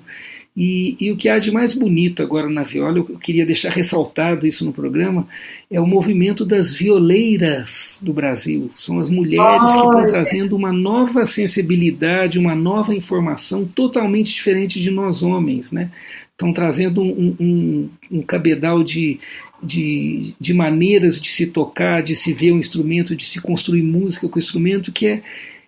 E, 0.57 0.97
e, 1.01 1.13
o 1.13 1.17
que 1.17 1.29
há 1.29 1.39
de 1.39 1.53
mais 1.53 1.73
bonito 1.73 2.21
agora 2.21 2.49
na 2.51 2.65
viola, 2.65 2.99
eu 2.99 3.05
queria 3.05 3.47
deixar 3.47 3.71
ressaltado 3.71 4.45
isso 4.45 4.65
no 4.65 4.73
programa, 4.73 5.27
é 5.71 5.81
o 5.81 5.87
movimento 5.87 6.45
das 6.45 6.75
violeiras 6.75 7.97
do 8.03 8.13
Brasil. 8.13 8.69
São 8.75 8.99
as 8.99 9.09
mulheres 9.09 9.71
que 9.71 9.77
estão 9.77 10.07
trazendo 10.07 10.57
uma 10.57 10.73
nova 10.73 11.25
sensibilidade, 11.25 12.41
uma 12.41 12.57
nova 12.57 12.93
informação 12.93 13.65
totalmente 13.67 14.35
diferente 14.35 14.81
de 14.81 14.91
nós 14.91 15.23
homens. 15.23 15.71
Né? 15.71 15.93
Estão 16.33 16.53
trazendo 16.53 17.03
um, 17.03 17.37
um, 17.39 17.91
um 18.11 18.23
cabedal 18.23 18.83
de, 18.83 19.21
de, 19.63 20.35
de 20.41 20.55
maneiras 20.55 21.21
de 21.21 21.29
se 21.29 21.47
tocar, 21.47 22.03
de 22.03 22.17
se 22.17 22.33
ver 22.33 22.53
um 22.53 22.59
instrumento, 22.59 23.15
de 23.15 23.27
se 23.27 23.41
construir 23.41 23.83
música 23.83 24.29
com 24.29 24.37
o 24.37 24.43
instrumento 24.43 24.91
que 24.91 25.07
é 25.07 25.23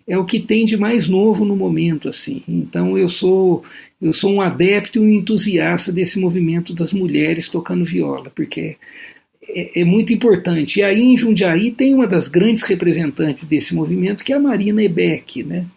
é 0.07 0.17
o 0.17 0.25
que 0.25 0.39
tem 0.39 0.65
de 0.65 0.77
mais 0.77 1.07
novo 1.07 1.45
no 1.45 1.55
momento 1.55 2.09
assim. 2.09 2.43
Então 2.47 2.97
eu 2.97 3.07
sou 3.07 3.63
eu 4.01 4.13
sou 4.13 4.31
um 4.31 4.41
adepto 4.41 4.97
e 4.97 5.01
um 5.01 5.09
entusiasta 5.09 5.91
desse 5.91 6.19
movimento 6.19 6.73
das 6.73 6.91
mulheres 6.91 7.49
tocando 7.49 7.85
viola, 7.85 8.31
porque 8.35 8.77
é, 9.47 9.81
é, 9.81 9.85
muito 9.85 10.11
importante. 10.11 10.79
E 10.79 10.83
aí 10.83 11.01
em 11.01 11.15
Jundiaí 11.15 11.71
tem 11.71 11.93
uma 11.93 12.07
das 12.07 12.27
grandes 12.27 12.63
representantes 12.63 13.45
desse 13.45 13.75
movimento, 13.75 14.23
que 14.23 14.33
é 14.33 14.35
a 14.35 14.39
Marina 14.39 14.83
Ebeck, 14.83 15.43
né? 15.43 15.67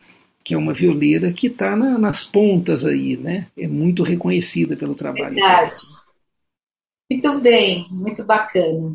que 0.44 0.52
é 0.52 0.58
uma 0.58 0.74
violeira 0.74 1.32
que 1.32 1.46
está 1.46 1.74
na, 1.74 1.98
nas 1.98 2.22
pontas 2.22 2.84
aí, 2.84 3.16
né? 3.16 3.46
É 3.56 3.66
muito 3.66 4.02
reconhecida 4.02 4.76
pelo 4.76 4.94
trabalho. 4.94 5.36
Verdade. 5.36 5.74
Muito 7.10 7.40
bem, 7.40 7.86
muito 7.90 8.24
bacana. 8.24 8.94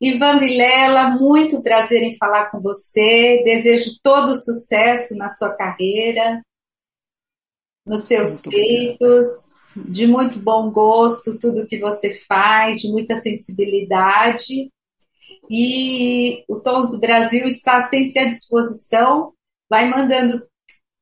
Ivan 0.00 0.38
Vilela, 0.38 1.10
muito 1.10 1.62
prazer 1.62 2.02
em 2.02 2.16
falar 2.16 2.50
com 2.50 2.60
você. 2.60 3.42
Desejo 3.44 3.98
todo 4.02 4.32
o 4.32 4.36
sucesso 4.36 5.16
na 5.16 5.28
sua 5.28 5.54
carreira 5.54 6.42
nos 7.86 8.04
seus 8.04 8.44
muito 8.44 8.50
feitos, 8.50 9.26
obrigado. 9.76 9.92
de 9.92 10.06
muito 10.06 10.38
bom 10.38 10.70
gosto, 10.70 11.38
tudo 11.38 11.66
que 11.66 11.78
você 11.78 12.14
faz, 12.26 12.80
de 12.80 12.90
muita 12.90 13.14
sensibilidade. 13.14 14.70
E 15.50 16.42
o 16.48 16.60
Tons 16.60 16.92
do 16.92 17.00
Brasil 17.00 17.46
está 17.46 17.80
sempre 17.80 18.18
à 18.20 18.28
disposição, 18.28 19.32
vai 19.68 19.88
mandando 19.90 20.42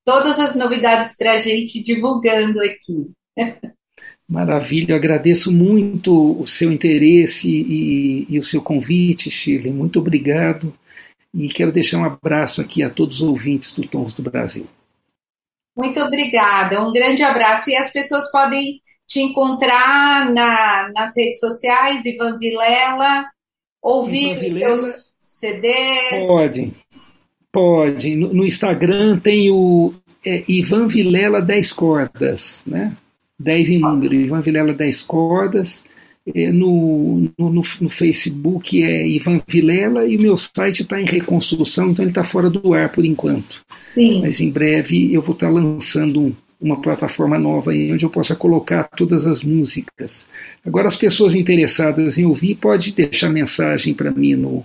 todas 0.05 0.39
as 0.39 0.57
novidades 0.57 1.17
para 1.17 1.35
a 1.35 1.37
gente, 1.37 1.83
divulgando 1.83 2.61
aqui. 2.61 3.13
Maravilha, 4.33 4.97
agradeço 4.97 5.53
muito 5.53 6.41
o 6.41 6.47
seu 6.47 6.73
interesse 6.73 7.51
e, 7.51 8.27
e, 8.31 8.39
o 8.39 8.43
seu 8.43 8.63
convite, 8.63 9.31
Chile. 9.31 9.71
Muito 9.71 9.99
obrigado. 9.99 10.73
E 11.35 11.51
quero 11.51 11.71
deixar 11.71 11.99
um 11.99 12.05
abraço 12.07 12.63
aqui 12.63 12.83
a 12.83 12.89
todos 12.89 13.17
os 13.17 13.29
ouvintes 13.29 13.73
do 13.73 13.87
Tons 13.87 14.15
do 14.15 14.23
Brasil. 14.23 14.67
Muito 15.77 16.01
obrigada, 16.01 16.83
um 16.83 16.91
grande 16.91 17.23
abraço. 17.23 17.69
E 17.69 17.77
as 17.77 17.93
pessoas 17.93 18.31
podem 18.33 18.81
te 19.07 19.21
encontrar 19.21 20.33
na, 20.33 20.91
nas 20.95 21.15
redes 21.15 21.39
sociais, 21.39 22.03
Ivan 22.07 22.39
Vilela, 22.39 23.27
ouvir 23.83 24.33
Ivan 24.33 24.47
os 24.47 24.53
seus 24.55 25.05
CDs. 25.19 26.27
Pode, 26.27 26.73
pode. 27.53 28.17
No, 28.17 28.33
no 28.33 28.47
Instagram 28.47 29.19
tem 29.19 29.51
o 29.51 29.93
é, 30.25 30.43
Ivan 30.49 30.87
Vilela 30.87 31.43
10 31.43 31.73
cordas, 31.75 32.63
né? 32.67 32.97
10 33.43 33.69
em 33.71 33.79
número, 33.79 34.15
Ivan 34.15 34.41
Vilela 34.41 34.73
10 34.73 35.03
cordas. 35.03 35.85
No, 36.25 37.29
no, 37.37 37.51
no, 37.51 37.89
Facebook 37.89 38.81
é 38.81 39.09
Ivan 39.09 39.41
Vilela 39.47 40.07
e 40.07 40.17
o 40.17 40.21
meu 40.21 40.37
site 40.37 40.83
está 40.83 41.01
em 41.01 41.05
reconstrução, 41.05 41.91
então 41.91 42.05
ele 42.05 42.13
está 42.13 42.23
fora 42.23 42.49
do 42.49 42.73
ar 42.75 42.93
por 42.93 43.05
enquanto. 43.05 43.61
Sim. 43.73 44.21
Mas 44.21 44.41
em 44.41 44.49
breve 44.49 45.13
eu 45.13 45.21
vou 45.21 45.35
estar 45.35 45.49
tá 45.49 45.53
lançando 45.53 46.21
um, 46.21 46.33
uma 46.61 46.81
plataforma 46.81 47.37
nova 47.37 47.73
aí 47.73 47.93
onde 47.93 48.05
eu 48.05 48.11
possa 48.11 48.37
colocar 48.37 48.85
todas 48.85 49.27
as 49.27 49.43
músicas. 49.43 50.25
Agora 50.65 50.87
as 50.87 50.95
pessoas 50.95 51.35
interessadas 51.35 52.17
em 52.17 52.25
ouvir 52.25 52.55
pode 52.55 52.93
deixar 52.93 53.29
mensagem 53.29 53.93
para 53.93 54.13
mim 54.13 54.37
no, 54.37 54.65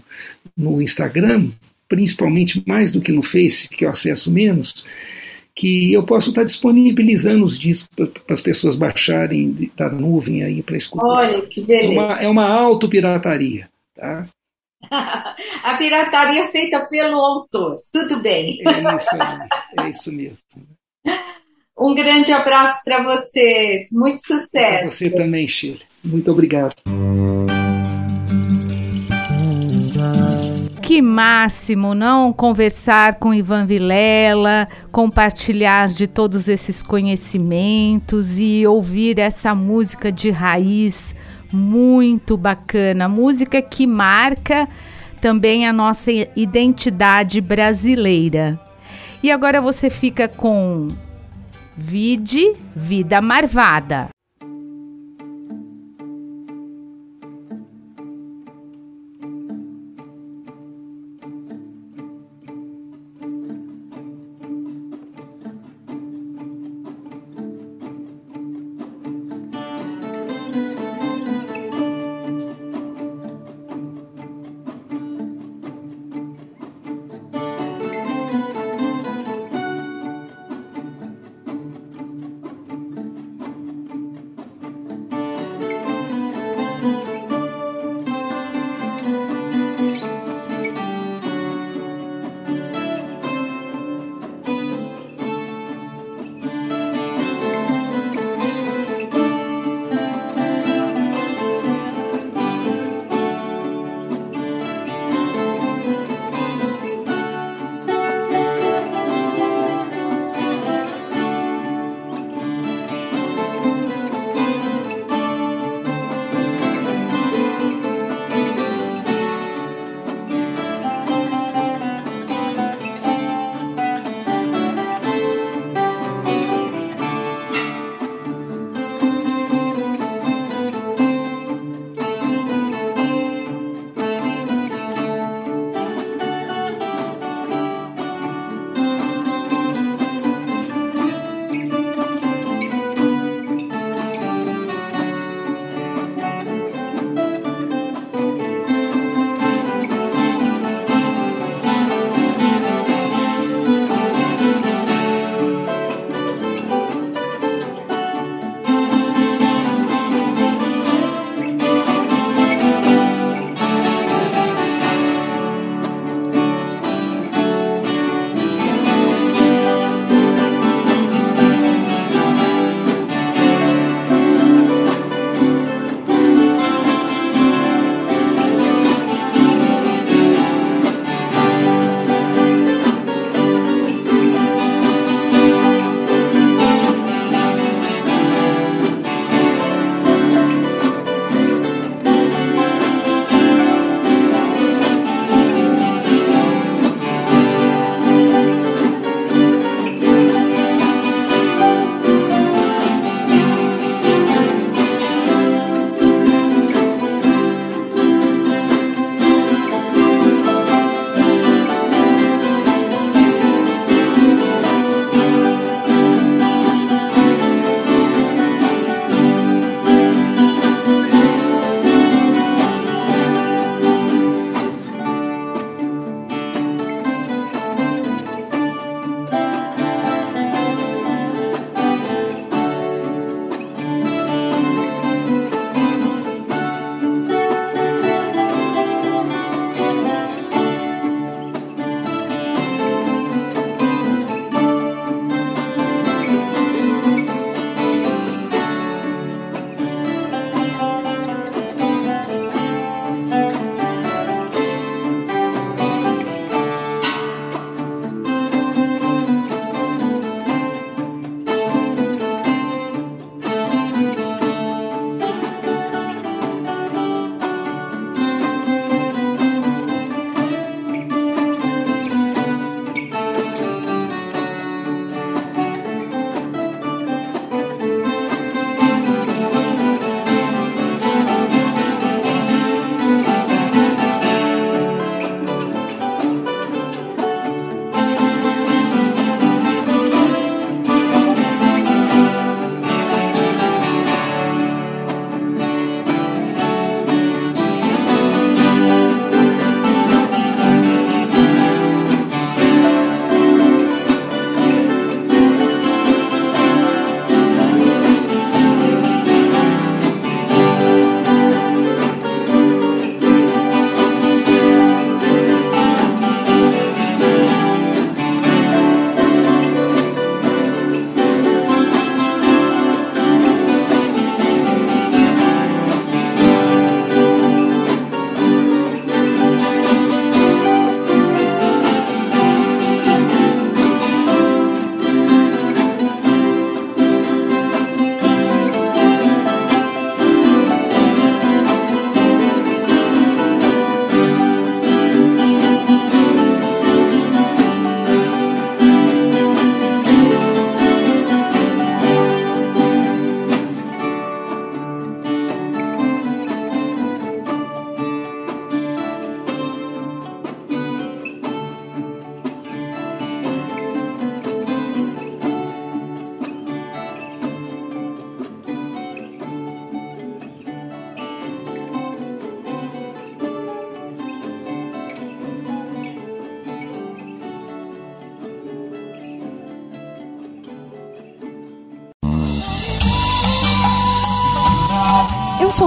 no 0.56 0.80
Instagram, 0.80 1.50
principalmente 1.90 2.62
mais 2.68 2.92
do 2.92 3.02
que 3.02 3.12
no 3.12 3.24
Face, 3.24 3.68
que 3.68 3.84
eu 3.84 3.90
acesso 3.90 4.32
menos, 4.32 4.86
que 5.58 5.92
eu 5.92 6.04
posso 6.04 6.30
estar 6.30 6.44
disponibilizando 6.44 7.44
os 7.44 7.58
discos 7.58 7.90
para 8.26 8.34
as 8.34 8.42
pessoas 8.42 8.76
baixarem 8.76 9.72
da 9.76 9.90
nuvem 9.90 10.44
aí 10.44 10.62
para 10.62 10.78
escutar. 10.78 11.04
Olha, 11.04 11.42
que 11.42 11.62
beleza. 11.64 11.94
É 11.94 11.98
uma, 12.00 12.14
é 12.22 12.28
uma 12.30 12.48
autopirataria, 12.48 13.68
tá? 13.96 14.28
A 15.64 15.76
pirataria 15.76 16.46
feita 16.46 16.86
pelo 16.86 17.18
autor, 17.18 17.76
tudo 17.92 18.20
bem. 18.20 18.60
É 18.62 18.96
isso, 18.96 19.82
é 19.82 19.90
isso 19.90 20.12
mesmo. 20.12 20.38
Um 21.80 21.94
grande 21.94 22.34
abraço 22.34 22.82
para 22.84 23.04
vocês, 23.04 23.90
muito 23.94 24.20
sucesso. 24.26 24.82
Para 24.82 24.86
você 24.86 25.12
também, 25.12 25.48
Chile. 25.48 25.84
Muito 26.04 26.32
obrigado. 26.32 26.74
Máximo, 31.02 31.94
não? 31.94 32.34
Conversar 32.34 33.16
com 33.16 33.34
Ivan 33.34 33.66
Vilela, 33.66 34.68
compartilhar 34.92 35.90
de 35.90 36.08
todos 36.08 36.48
esses 36.48 36.82
conhecimentos 36.84 38.40
e 38.40 38.66
ouvir 38.66 39.20
essa 39.20 39.54
música 39.54 40.12
de 40.12 40.30
raiz 40.30 41.16
muito 41.52 42.36
bacana. 42.38 43.08
Música 43.08 43.62
que 43.62 43.88
marca 43.88 44.68
também 45.22 45.68
a 45.68 45.74
nossa 45.74 46.12
identidade 46.36 47.42
brasileira. 47.42 48.60
E 49.22 49.32
agora 49.32 49.62
você 49.62 49.90
fica 49.90 50.28
com 50.28 50.88
Vide 51.76 52.54
Vida 52.76 53.22
Marvada. 53.22 54.17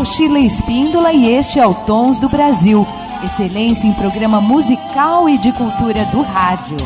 sou 0.01 0.05
Sheila 0.07 0.39
Espíndola 0.39 1.13
e 1.13 1.29
este 1.29 1.59
é 1.59 1.67
o 1.67 1.75
Tons 1.75 2.19
do 2.19 2.29
Brasil, 2.29 2.87
excelência 3.23 3.87
em 3.87 3.93
programa 3.93 4.41
musical 4.41 5.29
e 5.29 5.37
de 5.37 5.53
cultura 5.53 6.07
do 6.07 6.23
rádio. 6.23 6.79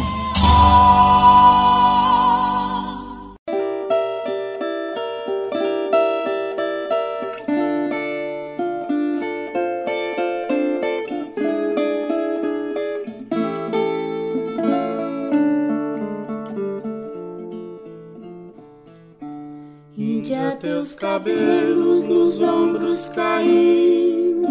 Índia, 19.97 20.57
teus 20.61 20.95
cabelos 20.95 22.09
nos 22.09 22.41
ombros 22.41 22.74
anjos 22.95 23.09
caindo, 23.09 24.49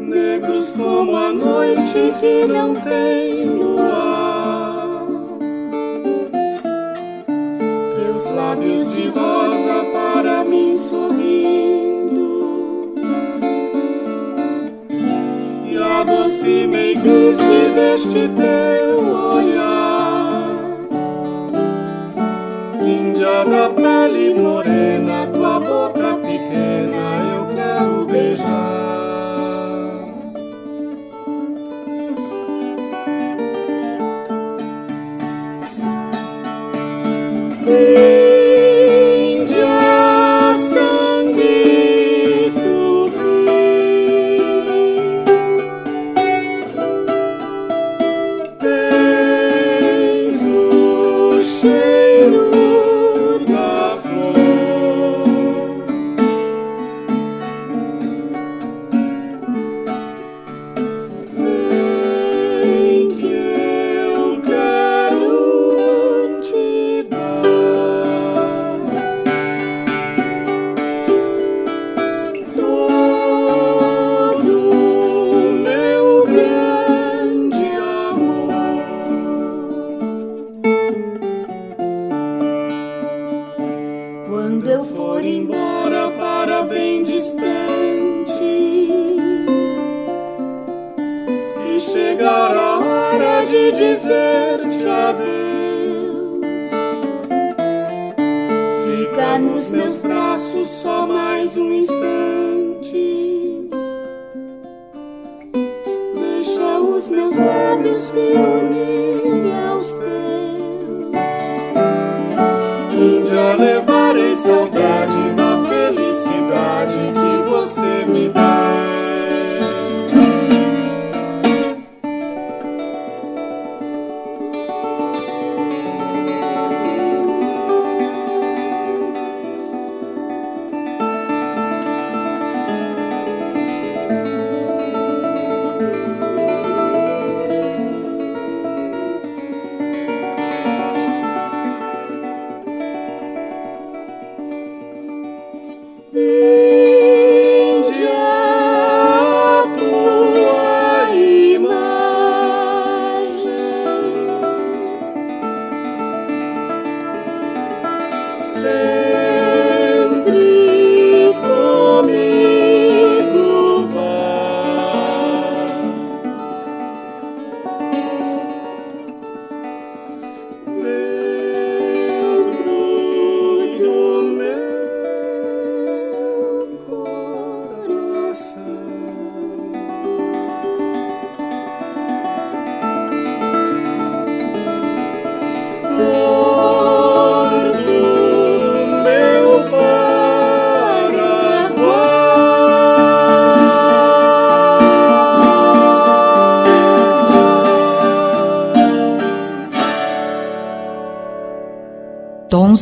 negros 0.00 0.70
como 0.76 1.16
a 1.16 1.32
noite 1.32 2.12
que 2.20 2.44
não 2.46 2.74
tem. 2.74 3.53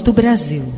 do 0.03 0.13
Brasil. 0.13 0.72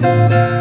Música 0.00 0.59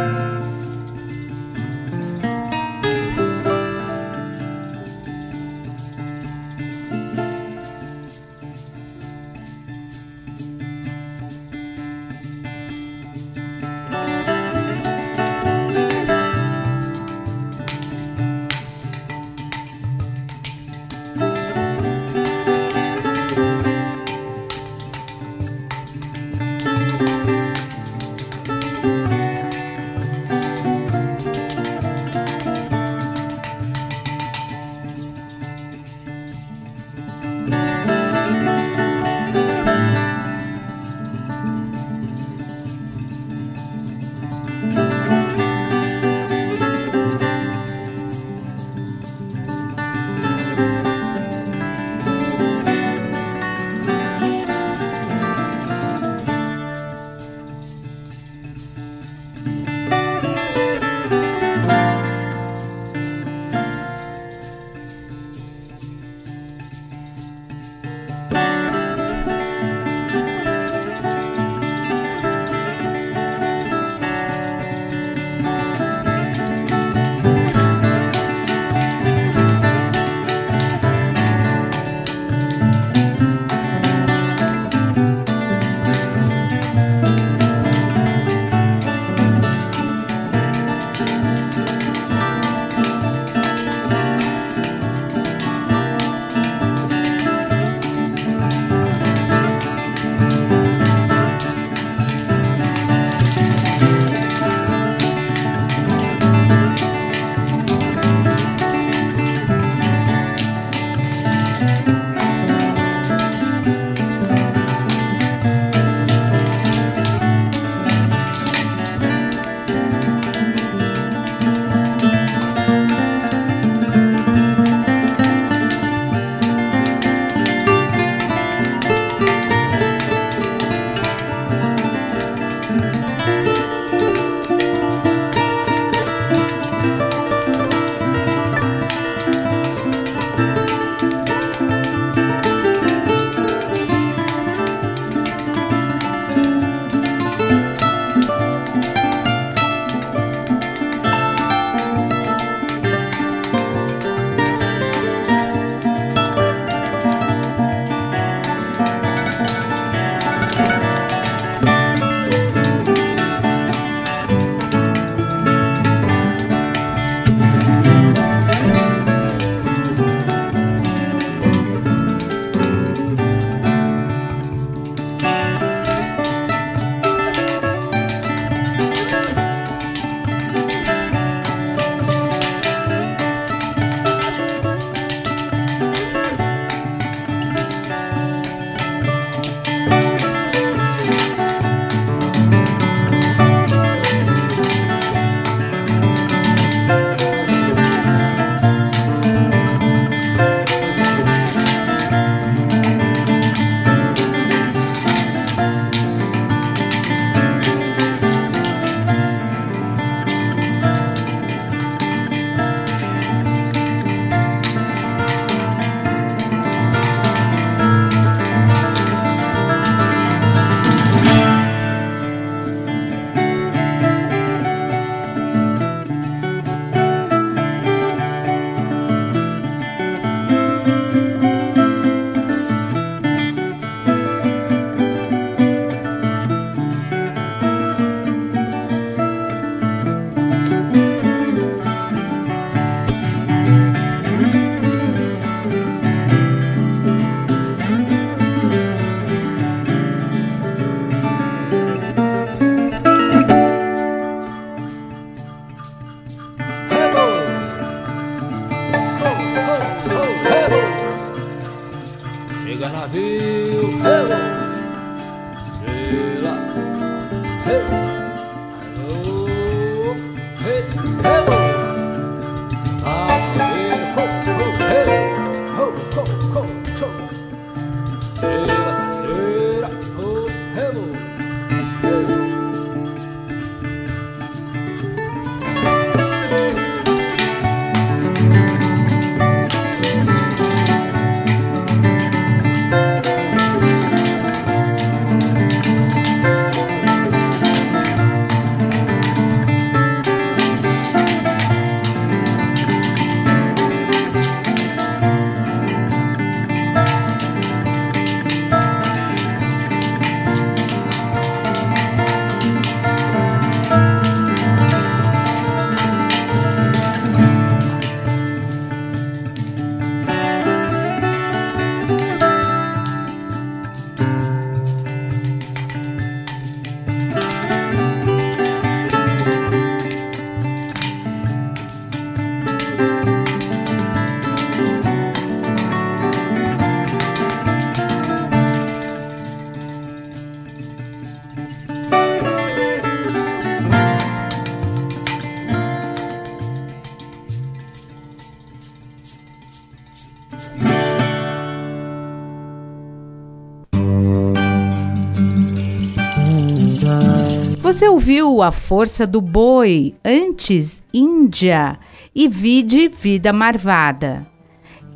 Você 358.00 358.08
ouviu 358.08 358.62
A 358.62 358.72
Força 358.72 359.28
do 359.28 359.42
Boi, 359.42 360.16
antes 360.24 361.04
Índia 361.14 362.00
e 362.34 362.48
Vide 362.48 363.10
Vida 363.10 363.52
Marvada. 363.52 364.48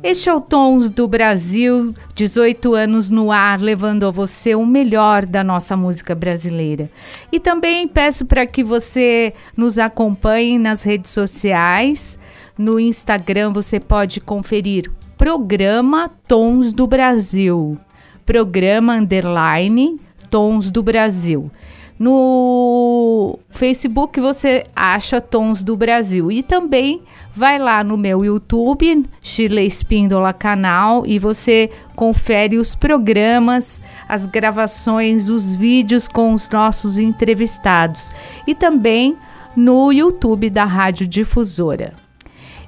Este 0.02 0.28
é 0.28 0.34
o 0.34 0.38
Tons 0.38 0.90
do 0.90 1.08
Brasil, 1.08 1.94
18 2.14 2.74
anos 2.74 3.08
no 3.08 3.32
ar, 3.32 3.58
levando 3.58 4.04
a 4.04 4.10
você 4.10 4.54
o 4.54 4.66
melhor 4.66 5.24
da 5.24 5.42
nossa 5.42 5.74
música 5.74 6.14
brasileira. 6.14 6.90
E 7.32 7.40
também 7.40 7.88
peço 7.88 8.26
para 8.26 8.44
que 8.44 8.62
você 8.62 9.32
nos 9.56 9.78
acompanhe 9.78 10.58
nas 10.58 10.82
redes 10.82 11.10
sociais. 11.10 12.18
No 12.58 12.78
Instagram 12.78 13.50
você 13.50 13.80
pode 13.80 14.20
conferir 14.20 14.92
Programa 15.16 16.10
Tons 16.28 16.70
do 16.70 16.86
Brasil. 16.86 17.78
Programa 18.26 18.96
Underline 18.96 19.96
Tons 20.28 20.70
do 20.70 20.82
Brasil. 20.82 21.50
No 21.98 23.38
Facebook 23.50 24.20
você 24.20 24.64
acha 24.74 25.20
Tons 25.20 25.62
do 25.62 25.76
Brasil 25.76 26.30
e 26.30 26.42
também 26.42 27.02
vai 27.32 27.58
lá 27.58 27.84
no 27.84 27.96
meu 27.96 28.24
YouTube, 28.24 29.04
Chile 29.22 29.64
Espíndola 29.64 30.32
Canal, 30.32 31.06
e 31.06 31.18
você 31.18 31.70
confere 31.94 32.58
os 32.58 32.74
programas, 32.74 33.80
as 34.08 34.26
gravações, 34.26 35.28
os 35.28 35.54
vídeos 35.54 36.08
com 36.08 36.32
os 36.32 36.50
nossos 36.50 36.98
entrevistados 36.98 38.10
e 38.46 38.54
também 38.54 39.16
no 39.56 39.92
YouTube 39.92 40.50
da 40.50 40.64
Rádio 40.64 41.06
Difusora. 41.06 41.94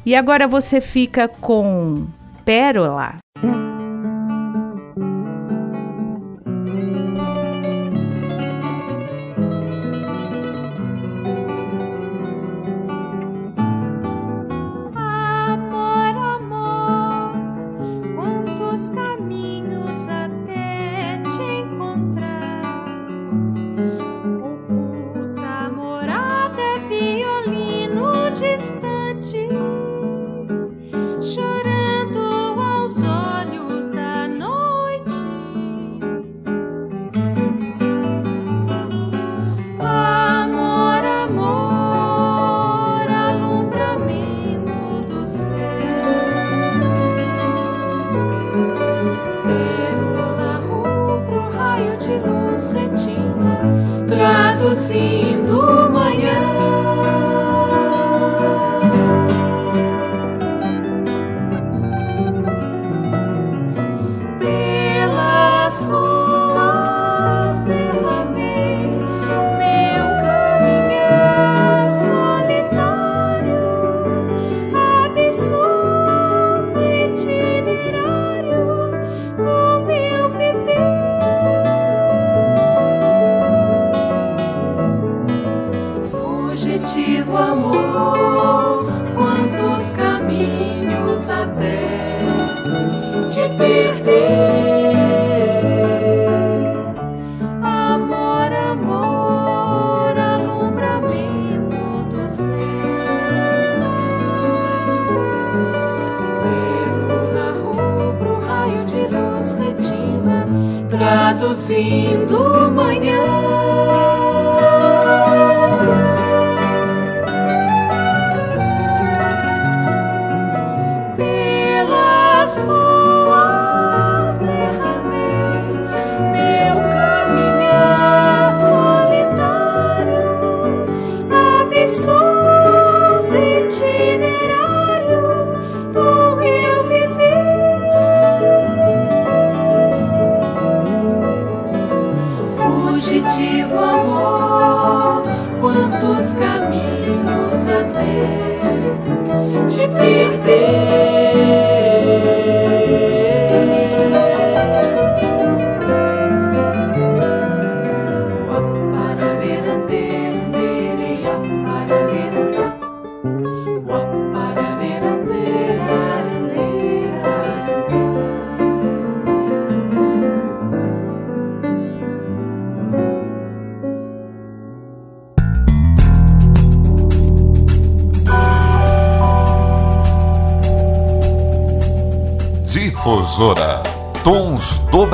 E 0.05 0.15
agora 0.15 0.47
você 0.47 0.81
fica 0.81 1.27
com 1.27 2.07
Pérola. 2.45 3.17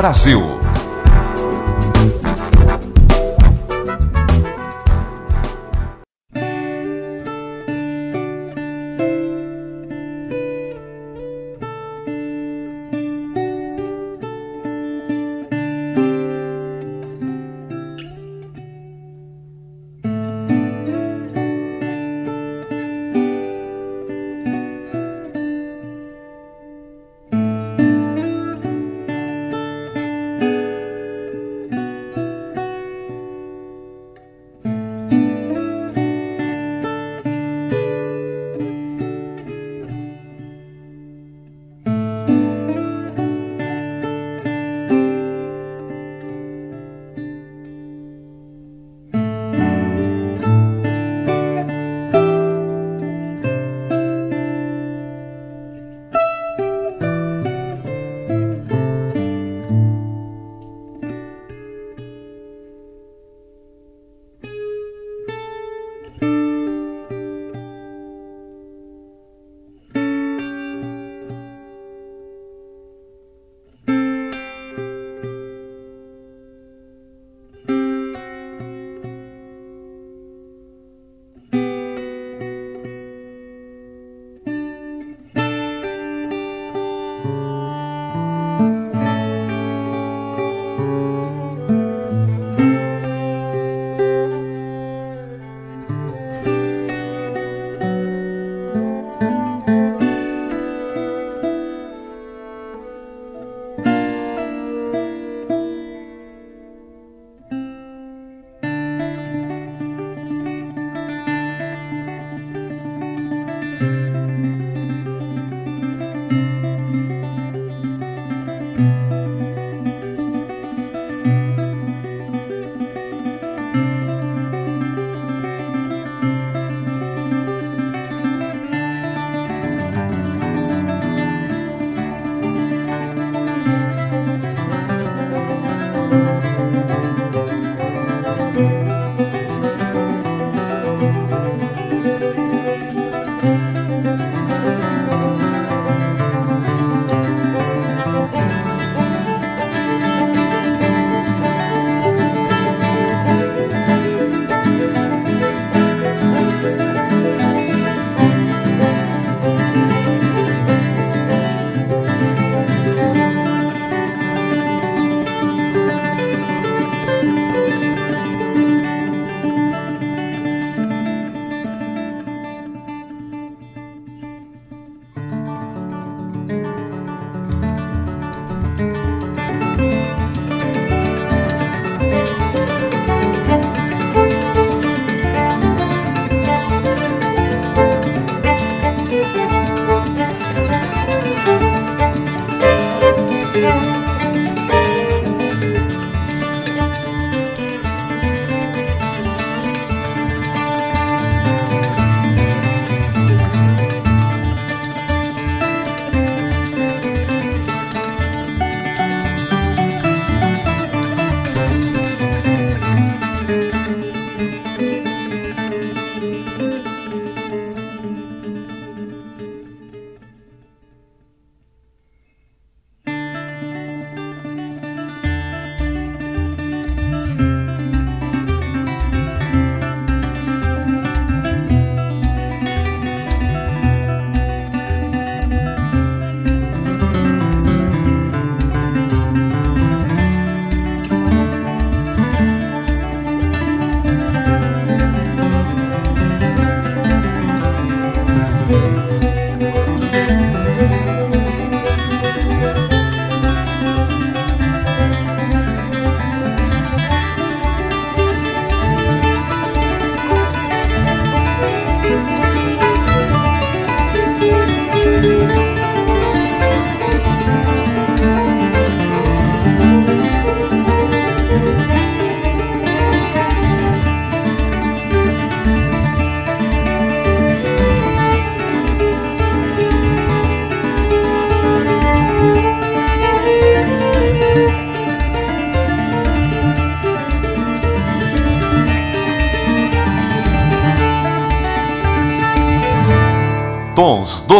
Brasil. 0.02 0.61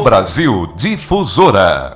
Brasil 0.02 0.72
Difusora. 0.74 1.91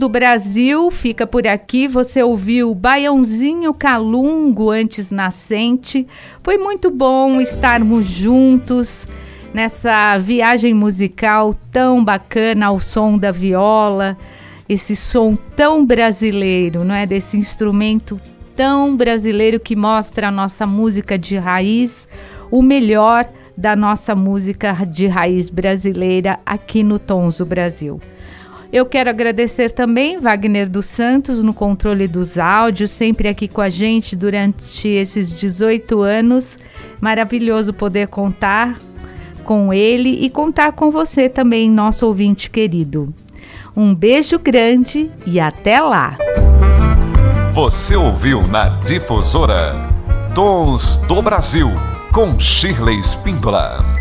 Do 0.00 0.08
Brasil 0.08 0.90
fica 0.90 1.26
por 1.26 1.46
aqui. 1.46 1.86
Você 1.86 2.22
ouviu 2.22 2.74
Baiãozinho 2.74 3.74
Calungo 3.74 4.70
antes 4.70 5.10
nascente. 5.10 6.06
Foi 6.42 6.56
muito 6.56 6.90
bom 6.90 7.38
estarmos 7.38 8.06
juntos 8.06 9.06
nessa 9.52 10.16
viagem 10.16 10.72
musical 10.72 11.54
tão 11.70 12.02
bacana 12.02 12.68
ao 12.68 12.80
som 12.80 13.18
da 13.18 13.30
viola, 13.30 14.16
esse 14.66 14.96
som 14.96 15.36
tão 15.54 15.84
brasileiro, 15.84 16.82
não 16.82 16.94
é? 16.94 17.04
Desse 17.04 17.36
instrumento 17.36 18.18
tão 18.56 18.96
brasileiro 18.96 19.60
que 19.60 19.76
mostra 19.76 20.28
a 20.28 20.32
nossa 20.32 20.66
música 20.66 21.18
de 21.18 21.36
raiz, 21.36 22.08
o 22.50 22.62
melhor 22.62 23.28
da 23.54 23.76
nossa 23.76 24.14
música 24.16 24.72
de 24.86 25.06
raiz 25.06 25.50
brasileira 25.50 26.40
aqui 26.46 26.82
no 26.82 26.98
Tons 26.98 27.36
do 27.36 27.44
Brasil. 27.44 28.00
Eu 28.72 28.86
quero 28.86 29.10
agradecer 29.10 29.70
também 29.70 30.20
Wagner 30.20 30.68
dos 30.68 30.86
Santos 30.86 31.42
no 31.42 31.52
controle 31.52 32.06
dos 32.06 32.38
áudios, 32.38 32.92
sempre 32.92 33.26
aqui 33.26 33.48
com 33.48 33.60
a 33.60 33.68
gente 33.68 34.14
durante 34.14 34.88
esses 34.88 35.38
18 35.38 36.00
anos. 36.00 36.56
Maravilhoso 37.00 37.72
poder 37.72 38.06
contar 38.06 38.78
com 39.42 39.72
ele 39.72 40.24
e 40.24 40.30
contar 40.30 40.72
com 40.72 40.88
você 40.88 41.28
também, 41.28 41.68
nosso 41.68 42.06
ouvinte 42.06 42.48
querido. 42.48 43.12
Um 43.76 43.92
beijo 43.92 44.38
grande 44.38 45.10
e 45.26 45.40
até 45.40 45.80
lá! 45.80 46.16
Você 47.52 47.96
ouviu 47.96 48.46
na 48.46 48.68
Difusora 48.84 49.72
Tons 50.32 50.96
do 51.08 51.20
Brasil 51.20 51.68
com 52.12 52.38
Shirley 52.38 53.00
Spindola. 53.00 53.99